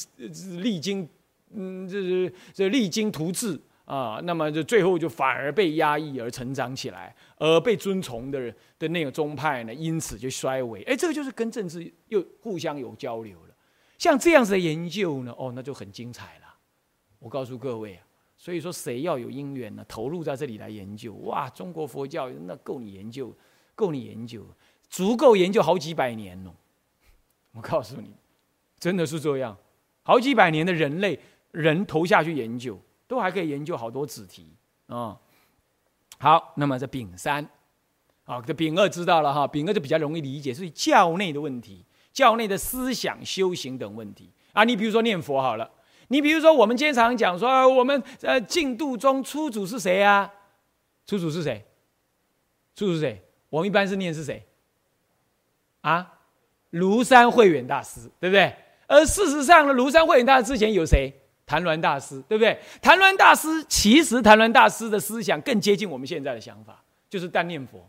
[0.58, 1.08] 历经，
[1.54, 10.82] 嗯，这是这励精图治啊，那么就最后就反而被压抑而成长起来，而被尊崇的人的那个宗派呢，因此就衰微。
[10.84, 13.54] 哎，这个就是跟政治又互相有交流了。
[13.98, 16.54] 像这样子的研究呢，哦，那就很精彩了。
[17.18, 18.02] 我告诉各位啊。
[18.44, 19.82] 所以说，谁要有因缘呢？
[19.88, 21.48] 投入在这里来研究，哇！
[21.48, 23.34] 中国佛教那够你研究，
[23.74, 24.46] 够你研究，
[24.90, 26.52] 足够研究好几百年哦。
[27.56, 28.14] 我告诉你，
[28.78, 29.56] 真的是这样，
[30.02, 31.18] 好几百年的人类
[31.52, 32.78] 人投下去研究，
[33.08, 34.52] 都还可以研究好多子题
[34.88, 35.18] 啊。
[36.18, 37.48] 好，那么这丙三，
[38.24, 41.82] 啊，这丙二知道了哈，丙二就比较容易理解，是教内的问题，
[42.12, 44.64] 教内的思想、修行等问题啊。
[44.64, 45.70] 你比如说念佛好了。
[46.08, 50.30] 你比如说，我们经常讲说，我们呃净度中初祖是谁啊？
[51.06, 51.64] 初祖是谁？
[52.74, 53.22] 初祖是谁？
[53.50, 54.44] 我们一般是念是谁？
[55.80, 56.12] 啊，
[56.72, 58.54] 庐山慧远大师，对不对？
[58.86, 61.12] 而事实上呢，庐山慧远大师之前有谁？
[61.46, 62.58] 谭鸾大师，对不对？
[62.80, 67.86] 谭鸾大师其实谭鸾大师的思想更接近我们现在的想法，就是单念佛，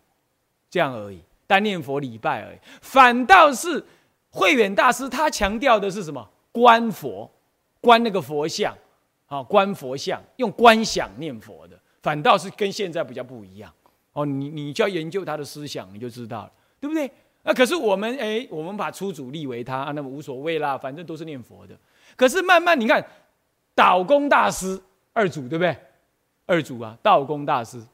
[0.69, 2.57] 这样而已，单念佛礼拜而已。
[2.81, 3.83] 反倒是
[4.29, 6.29] 慧远大师他强调的是什么？
[6.51, 7.31] 观佛。
[7.85, 8.75] 观那个佛像，
[9.27, 13.71] 啊，观佛像用观想念佛的，反倒是跟现在比较不一样。
[14.13, 17.11] 哦，你你就要研究他的思想，你就知道了，对不对？
[17.43, 21.77] 那可是我们哎，我们把初祖立为他，那么无所谓啦，反正都是念佛的。
[22.15, 23.05] 可是慢慢你看，
[23.75, 24.81] 道公大师
[25.13, 25.77] 二祖对不对？
[26.47, 27.85] 二祖啊，道公大师，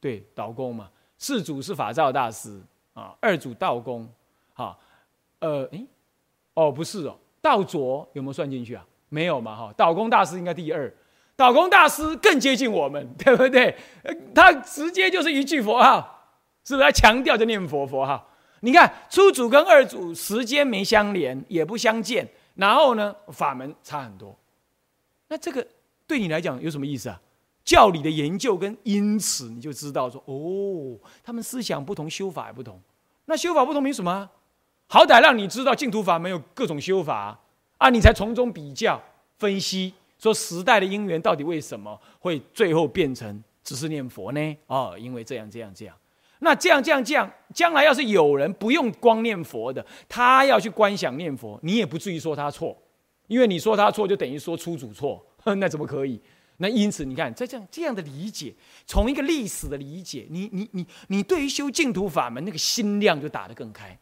[0.00, 2.60] 对，道公嘛，四祖是法照大师
[2.94, 4.08] 啊，二祖道公，
[4.54, 4.76] 好，
[5.38, 5.86] 呃，哎，
[6.54, 7.16] 哦，不是哦。
[7.48, 8.84] 道卓有没有算进去啊？
[9.08, 9.72] 没有嘛，哈。
[9.74, 10.92] 道公大师应该第二，
[11.34, 13.74] 道公大师更接近我们， 对不对？
[14.34, 16.30] 他直接就是一句佛号，
[16.62, 16.84] 是不是？
[16.84, 18.28] 他强调着念佛佛号。
[18.60, 24.36] 你看初祖跟二祖时间没相连，也不相见，然后呢，法门差很多。
[25.28, 25.66] 那这个
[26.06, 27.18] 对你来讲有什么意思啊？
[27.64, 32.78] 教理的研究跟因此你就知道说，哦，他们思想不同，修法也不同。
[33.24, 34.28] 那修法不同，凭什么？
[34.88, 37.38] 好歹让你知道净土法门有各种修法
[37.76, 39.00] 啊，你才从中比较
[39.36, 44.56] 分析，说时代的因缘到底为什么会最后变成只是念佛呢？
[44.66, 45.94] 哦，因为这样这样这样。
[46.40, 52.76] 那这样这样这样，将来要是有人不用光念佛的，他要去观想念佛，你也不至于说他错，
[53.26, 56.18] 因为你说他错，就等于说出主错， 那怎么可以？
[56.56, 58.54] 那因此你看，在这样这样的理解，
[58.86, 63.96] 从一个历史的理解，你你你你对于修净土法门那个心量就打得更开。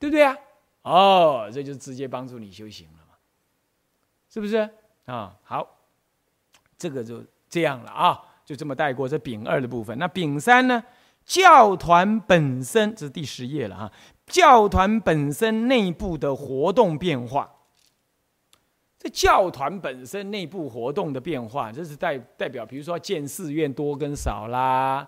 [0.00, 0.36] 对不对啊？
[0.82, 3.14] 哦，这就直接帮助你修行了嘛，
[4.28, 4.68] 是不是
[5.04, 5.36] 啊？
[5.44, 5.76] 好，
[6.78, 9.96] 这个就这样了啊，就这么带过这丙二的部分。
[9.98, 10.82] 那丙三呢？
[11.26, 13.92] 教团本身，这是第十页了啊。
[14.26, 17.56] 教团本身内部的活动变化，
[18.98, 25.06] 这教团本身内部活动的变化，这是代代表，比如说建寺院多跟少啦，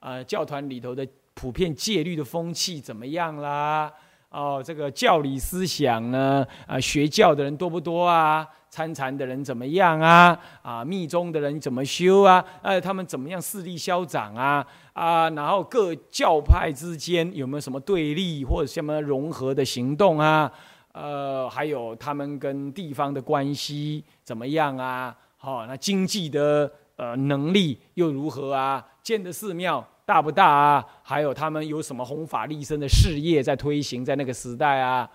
[0.00, 3.90] 啊，教团里头的普遍戒律的风气怎么样啦？
[4.34, 6.44] 哦，这个教理思想呢？
[6.66, 8.44] 啊，学教的人多不多啊？
[8.68, 10.36] 参禅的人怎么样啊？
[10.60, 12.44] 啊，密宗的人怎么修啊？
[12.60, 14.66] 呃，他们怎么样势力消长啊？
[14.92, 20.50] 啊，然后各教派之间有没有什么对立或者什么融合的行动啊？
[20.90, 25.16] 呃，还有他们跟地方的关系怎么样啊？
[25.36, 28.84] 好，那经济的呃能力又如何啊？
[29.00, 29.86] 建的寺庙。
[30.04, 30.86] 大不大啊？
[31.02, 35.10] 还有他们有什么弘法利生的事业在推行，在那个时代啊，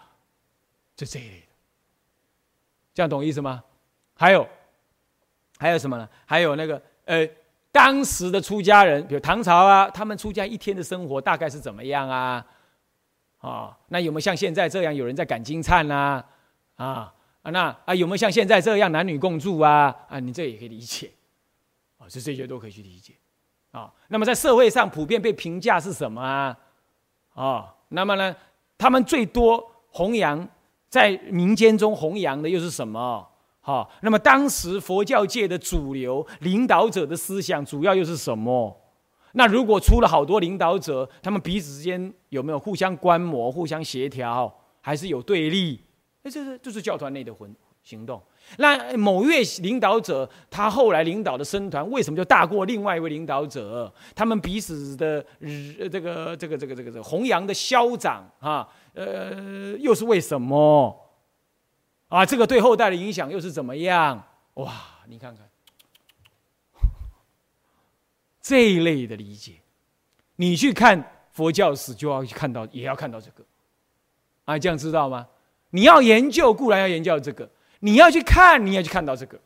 [0.95, 1.47] 就这一类的，
[2.93, 3.63] 这样懂意思吗？
[4.15, 4.47] 还有，
[5.57, 6.09] 还有什么呢？
[6.25, 7.27] 还有那个呃，
[7.71, 12.45] 当时的出家人，比如唐朝啊，他们出家一天的生活大概是怎么样啊？
[13.37, 16.23] 啊，那有没有像现在这样有人在赶金灿呐？
[16.75, 19.95] 啊啊，那啊有没有像现在这样男女共住啊？
[20.09, 21.11] 啊，你这也可以理解，
[21.97, 23.13] 啊，是这些都可以去理解。
[23.72, 26.57] 啊，那么在社会上普遍被评价是什么啊？
[27.34, 28.36] 啊，那么呢，
[28.78, 30.47] 他们最多弘扬
[30.88, 33.28] 在民间中弘扬的又是什么？
[33.61, 38.76] 好，那么当时佛教界的主流领导者的思想主要又是什么？
[39.34, 44.51] 那如果出了好多领导者，他们彼此之间有没有互相观摩、互相协调，
[44.82, 45.84] 还是有对立？
[46.24, 48.20] 那这是就是教团内的混行动。
[48.57, 53.93] 那某位领导者，他后来领导的僧团为什么就大过另外一位领导者？
[54.15, 55.25] 他们彼此的
[55.89, 61.09] 这个这个这个这个这个弘扬的消长啊，呃，又是为什么？
[62.09, 64.23] 啊，这个对后代的影响又是怎么样？
[64.55, 64.73] 哇，
[65.07, 65.47] 你看看
[68.41, 69.53] 这一类的理解，
[70.37, 73.43] 你去看佛教史就要看到，也要看到这个，
[74.45, 75.27] 啊，这样知道吗？
[75.69, 77.47] 你要研究固然要研究这个，
[77.80, 79.39] 你要去看，你要去看到这个。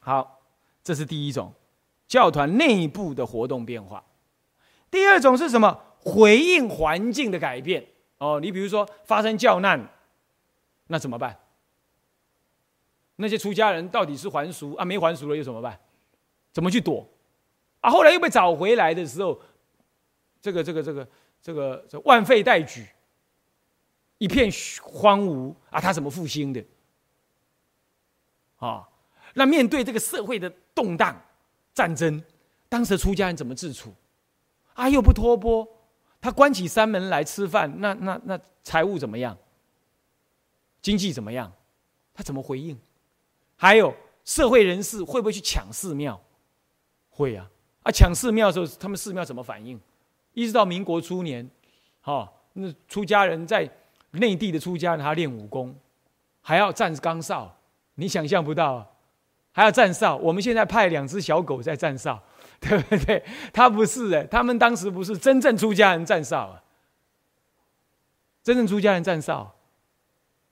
[0.00, 0.42] 好，
[0.82, 1.52] 这是第一种
[2.08, 4.04] 教团内部的活动变化。
[4.90, 5.84] 第二种是什么？
[6.02, 9.86] 回应环境的改变哦，你比如说发生教难，
[10.86, 11.38] 那怎么办？
[13.16, 14.84] 那些出家人到底是还俗啊？
[14.84, 15.78] 没还俗了又怎么办？
[16.52, 17.06] 怎么去躲？
[17.82, 19.38] 啊，后来又被找回来的时候，
[20.40, 21.08] 这个这个这个
[21.42, 22.86] 这个这万废待举，
[24.20, 24.50] 一片
[24.82, 26.62] 荒芜啊，他怎么复兴的？
[28.58, 28.86] 啊，
[29.32, 31.18] 那面对这个社会的动荡、
[31.72, 32.22] 战争，
[32.68, 33.94] 当时出家人怎么自处？
[34.74, 35.66] 啊，又不托钵。
[36.20, 39.34] 他关起山门来吃饭，那那那财务怎么样？
[40.82, 41.50] 经济怎么样？
[42.12, 42.78] 他怎么回应？
[43.56, 43.94] 还有
[44.26, 46.22] 社会人士会不会去抢寺庙？
[47.08, 47.50] 会啊！
[47.84, 49.80] 啊，抢寺庙的时候，他们寺庙怎么反应？
[50.34, 51.50] 一直到民国初年，
[52.02, 53.66] 哈，那出家人在
[54.12, 55.74] 内地的出家人，他练武功，
[56.40, 57.56] 还要站岗哨，
[57.94, 58.94] 你想象不到，
[59.52, 60.16] 还要站哨。
[60.16, 62.22] 我们现在派两只小狗在站哨。
[62.62, 63.24] 对不对？
[63.54, 66.62] 他不是哎，他们当时不是真正出家人站哨啊，
[68.42, 69.50] 真正出家人站哨，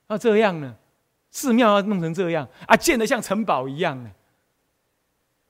[0.06, 0.74] 要这样呢？
[1.30, 4.10] 寺庙要弄成这样啊，建得像城堡一样呢，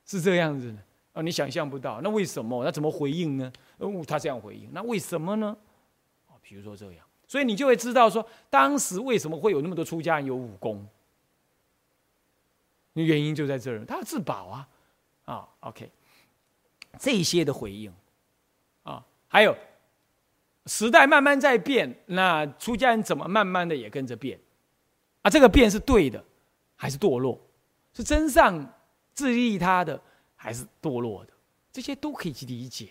[0.05, 0.79] 是这样子的
[1.13, 2.01] 啊，你想象不到。
[2.01, 2.65] 那为什么？
[2.65, 3.53] 那怎么回应呢？
[3.77, 5.57] 哦，他这样回应，那为什么呢？
[6.27, 10.85] 哦，比如说这样，所以你就会知道说，当时为什么会有那么多出家人有武功？
[12.95, 14.69] 原因就在这儿，他要自保啊，
[15.27, 15.89] 啊，OK。
[16.99, 17.93] 这些的回应，
[18.83, 19.57] 啊，还有
[20.67, 24.41] 时代慢慢在变，那出家人怎么慢慢的也跟着变？
[25.23, 26.25] 啊，这个变是对的，
[26.75, 27.41] 还是堕落？
[27.93, 28.75] 是真上
[29.13, 30.01] 自利他的，
[30.35, 31.33] 还是堕落的？
[31.71, 32.89] 这些都可以去理解。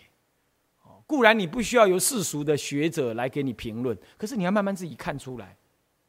[1.08, 5.56] 固然你不需要由世俗的学者来给你评论，可是你要慢慢自己看出来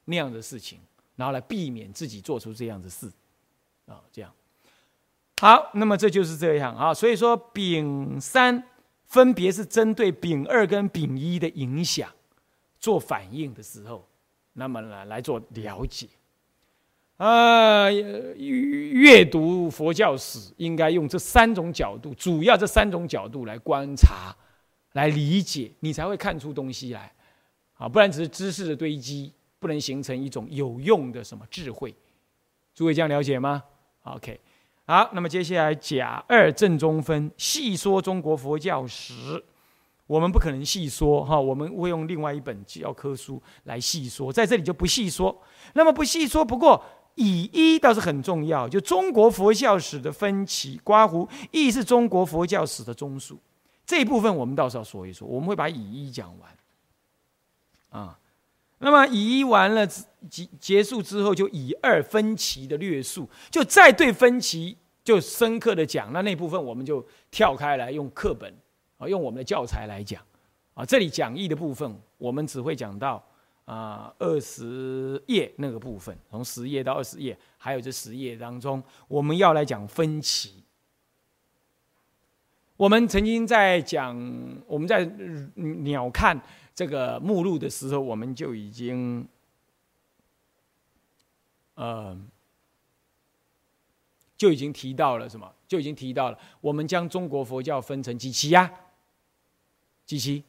[0.06, 0.78] 那样的事情，
[1.16, 3.10] 然后来避免自己做出这样的事。
[3.86, 4.30] 啊，这样。
[5.40, 8.62] 好，那么这就是这样啊，所以说丙三
[9.06, 12.12] 分别是针对丙二跟丙一的影响
[12.78, 14.06] 做反应的时候，
[14.54, 16.08] 那么来来做了解。
[17.16, 24.36] 呃，阅读佛教史应该用这三种角度，主要这三种角度来观察、
[24.94, 27.14] 来理解，你才会看出东西来
[27.74, 31.94] 啊，不然只是知识的堆积，不能形成一种有用的什么智慧。
[32.74, 33.64] 诸位这样了解吗
[34.04, 34.40] ？OK。
[34.86, 39.44] 好，那么接下来甲二正中分细说中国佛教史，
[40.08, 45.44] 我们不可能细说哈，我们会用另外一本教科书来细说，在这里就不细说。
[45.74, 46.84] 那么不细说，不过
[47.14, 53.38] 乙一倒是很重要，就中国佛教史的分歧，刮胡亦是中国佛教史的中枢，
[53.90, 56.56] 这一部分我们到时候说一说，我们会把乙一讲完。
[57.90, 58.20] 啊，
[58.78, 59.88] 那么乙一完了
[60.30, 64.78] 结结束之后，就乙二分歧的略述，就再对分歧。
[65.04, 68.54] 就深刻的讲，那那部分我们就跳开来用课本
[69.00, 70.24] 啊，用我们的教材来讲
[70.76, 70.86] 啊。
[70.86, 73.24] 这里讲义的部分，我们只会讲到
[73.66, 80.59] 啊二十页那个部分，从十页到二十页，还有这十页当中，我们要来讲分歧。
[82.80, 84.16] 我们曾经在讲
[84.66, 85.04] 我们在
[85.84, 86.42] 鸟看
[86.74, 89.28] 这个目录的时候，我们就已经
[91.74, 92.18] 呃。
[94.38, 95.54] 就已经提到了什么？
[95.68, 98.72] 就已经提到了，我们将中国佛教分成几期呀？
[100.06, 100.46] 几期？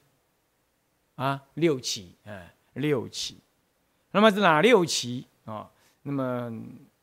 [1.16, 3.38] 啊，六期，哎，六期。
[4.12, 5.68] 那么是哪六期啊？
[6.02, 6.52] 那么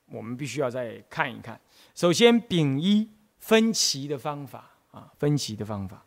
[0.05, 1.59] 我们必须要再看一看。
[1.93, 3.09] 首先，丙一
[3.39, 6.04] 分歧的方法啊，分歧的方法。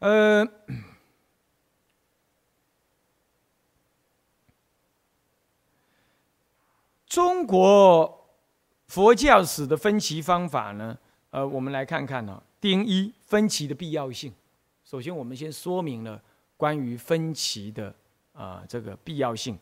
[0.00, 0.46] 呃。
[7.06, 8.28] 中国
[8.86, 10.98] 佛教史的分歧方法呢？
[11.30, 12.42] 呃，我们来看看呢。
[12.60, 14.32] 第一，分歧的必要性
[14.84, 16.22] 首先我们先说明了
[16.56, 17.94] 关于分歧的
[18.34, 19.58] 啊这个必要性。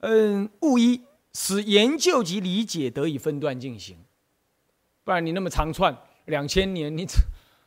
[0.00, 1.02] 嗯，务一
[1.38, 3.98] 使研究及理解得以分段进行，
[5.04, 7.06] 不然你那么长串两千年，你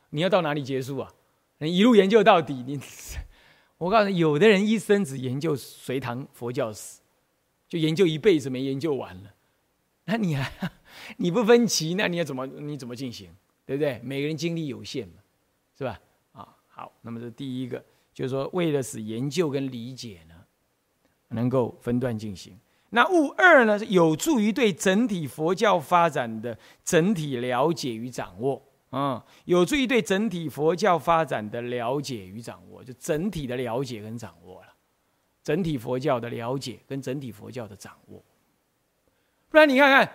[0.09, 1.13] 你要到哪里结束啊？
[1.59, 2.79] 你一路研究到底，你
[3.77, 6.99] 我告诉你，有的人一生只研究隋唐佛教史，
[7.67, 9.35] 就研究一辈子没研究完了，
[10.05, 10.71] 那你还
[11.17, 13.29] 你不分歧，那你要怎么你怎么进行？
[13.67, 14.01] 对不对？
[14.03, 15.21] 每个人精力有限嘛，
[15.77, 15.99] 是吧？
[16.31, 20.33] 啊，好，那么这第一个就是说，为了使研究跟理解呢。
[21.31, 22.59] 能够分段进行。
[22.91, 34.67] 那物二呢，是有助于对整体佛教发展的整体了解与掌握啊，有助于对整体佛教发展的了解与掌握，就整体的了解跟掌握了，
[35.43, 38.23] 整体佛教的了解跟整体佛教的掌握。
[39.49, 40.11] 不然你看看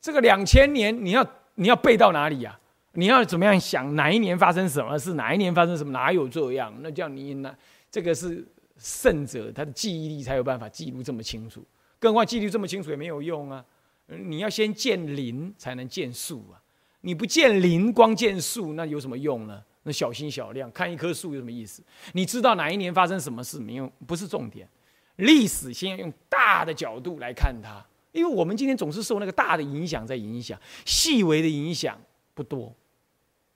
[0.00, 1.26] 这个两千年，你要
[1.56, 2.58] 你要背到哪里呀？
[2.94, 5.14] 你要怎么样想哪一年发生什么事？
[5.14, 5.92] 哪一年发生什么？
[5.92, 6.74] 哪有这样？
[6.80, 7.54] 那叫你那
[7.90, 8.46] 这个是。
[8.78, 11.64] 圣者，他的记忆力才有办法记录这么清楚。
[12.02, 13.64] 更何况记录这么清楚也没有用啊！
[14.08, 16.60] 你要先见林才能见树啊！
[17.02, 19.62] 你不见林，光见树，那有什么用呢？
[19.84, 21.80] 那小心小量，看一棵树有什么意思？
[22.12, 24.68] 你知道哪一年发生什么事没有，不是重点。
[25.14, 27.80] 历史先要用大的角度来看它，
[28.10, 31.96] 因为我们今天总是受那个大的影响在影响，细微的影响
[32.34, 32.74] 不多，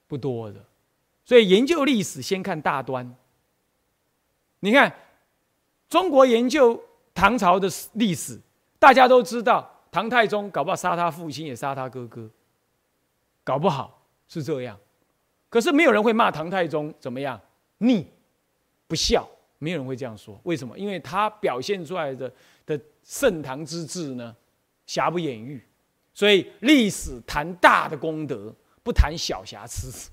[0.07, 0.65] 不多的。
[1.25, 3.13] 所以研究历史先看大端。
[4.61, 4.95] 你看。
[5.89, 6.83] 中国研究
[7.17, 8.39] 唐朝的历史，
[8.79, 12.29] 大家都知道，唐太宗搞不好杀他父亲，也杀他哥哥，
[13.43, 14.79] 搞不好是这样。
[15.49, 17.41] 可是没有人会骂唐太宗怎么样
[17.79, 18.07] 逆
[18.87, 19.27] 不孝，
[19.59, 20.39] 没有人会这样说。
[20.43, 20.79] 为什么？
[20.79, 22.31] 因为他表现出来的
[22.67, 24.37] 的盛唐之治呢，
[24.87, 25.65] 瑕不掩瑜。
[26.13, 30.11] 所以历史谈大的功德，不谈小瑕疵，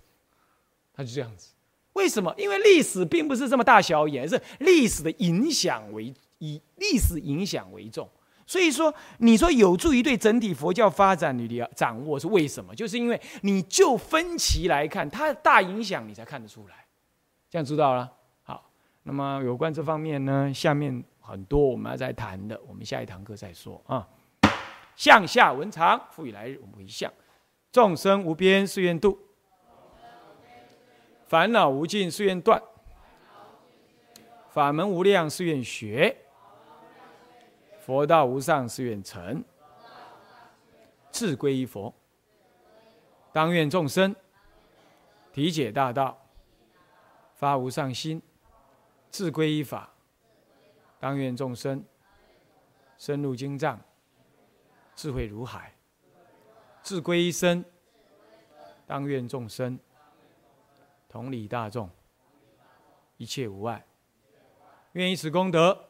[0.93, 1.49] 他就这样子。
[1.93, 2.33] 为什么？
[2.37, 6.13] 因为历史并不是这么大小眼，是历史的影响为
[6.43, 8.09] 以历史影响为重。
[8.45, 12.75] 所以说，你说有助于对整体佛教发展你的掌握是为什么？
[12.75, 16.85] 就是因为你就分歧来看，它的大影响你才看得出来。
[17.49, 18.11] 这样知道了。
[18.43, 18.69] 好，
[19.03, 24.05] 那么有关这方面呢，下面很多我们要再谈的，我们下一堂课再说啊。
[24.97, 27.11] 向下文长，复以来日我们回向，
[27.71, 29.17] 众生无边誓愿度。
[31.25, 32.59] 烦恼无尽，誓愿断；
[34.49, 36.13] 法门无量，誓愿学；
[37.85, 39.43] 佛道无上，誓愿成。
[41.11, 41.93] 自归依佛，
[43.33, 44.15] 当愿众生
[45.33, 46.17] 体解大道，
[47.33, 48.21] 发无上心；
[49.09, 49.93] 自归依法，
[50.97, 51.83] 当愿众生
[52.97, 53.77] 深入经藏，
[54.95, 55.73] 智慧如海；
[56.81, 57.65] 自归依身，
[58.87, 59.77] 当愿众生。
[61.09, 61.89] 同理大众，
[63.17, 63.85] 一切无碍。
[64.93, 65.89] 愿以此功德，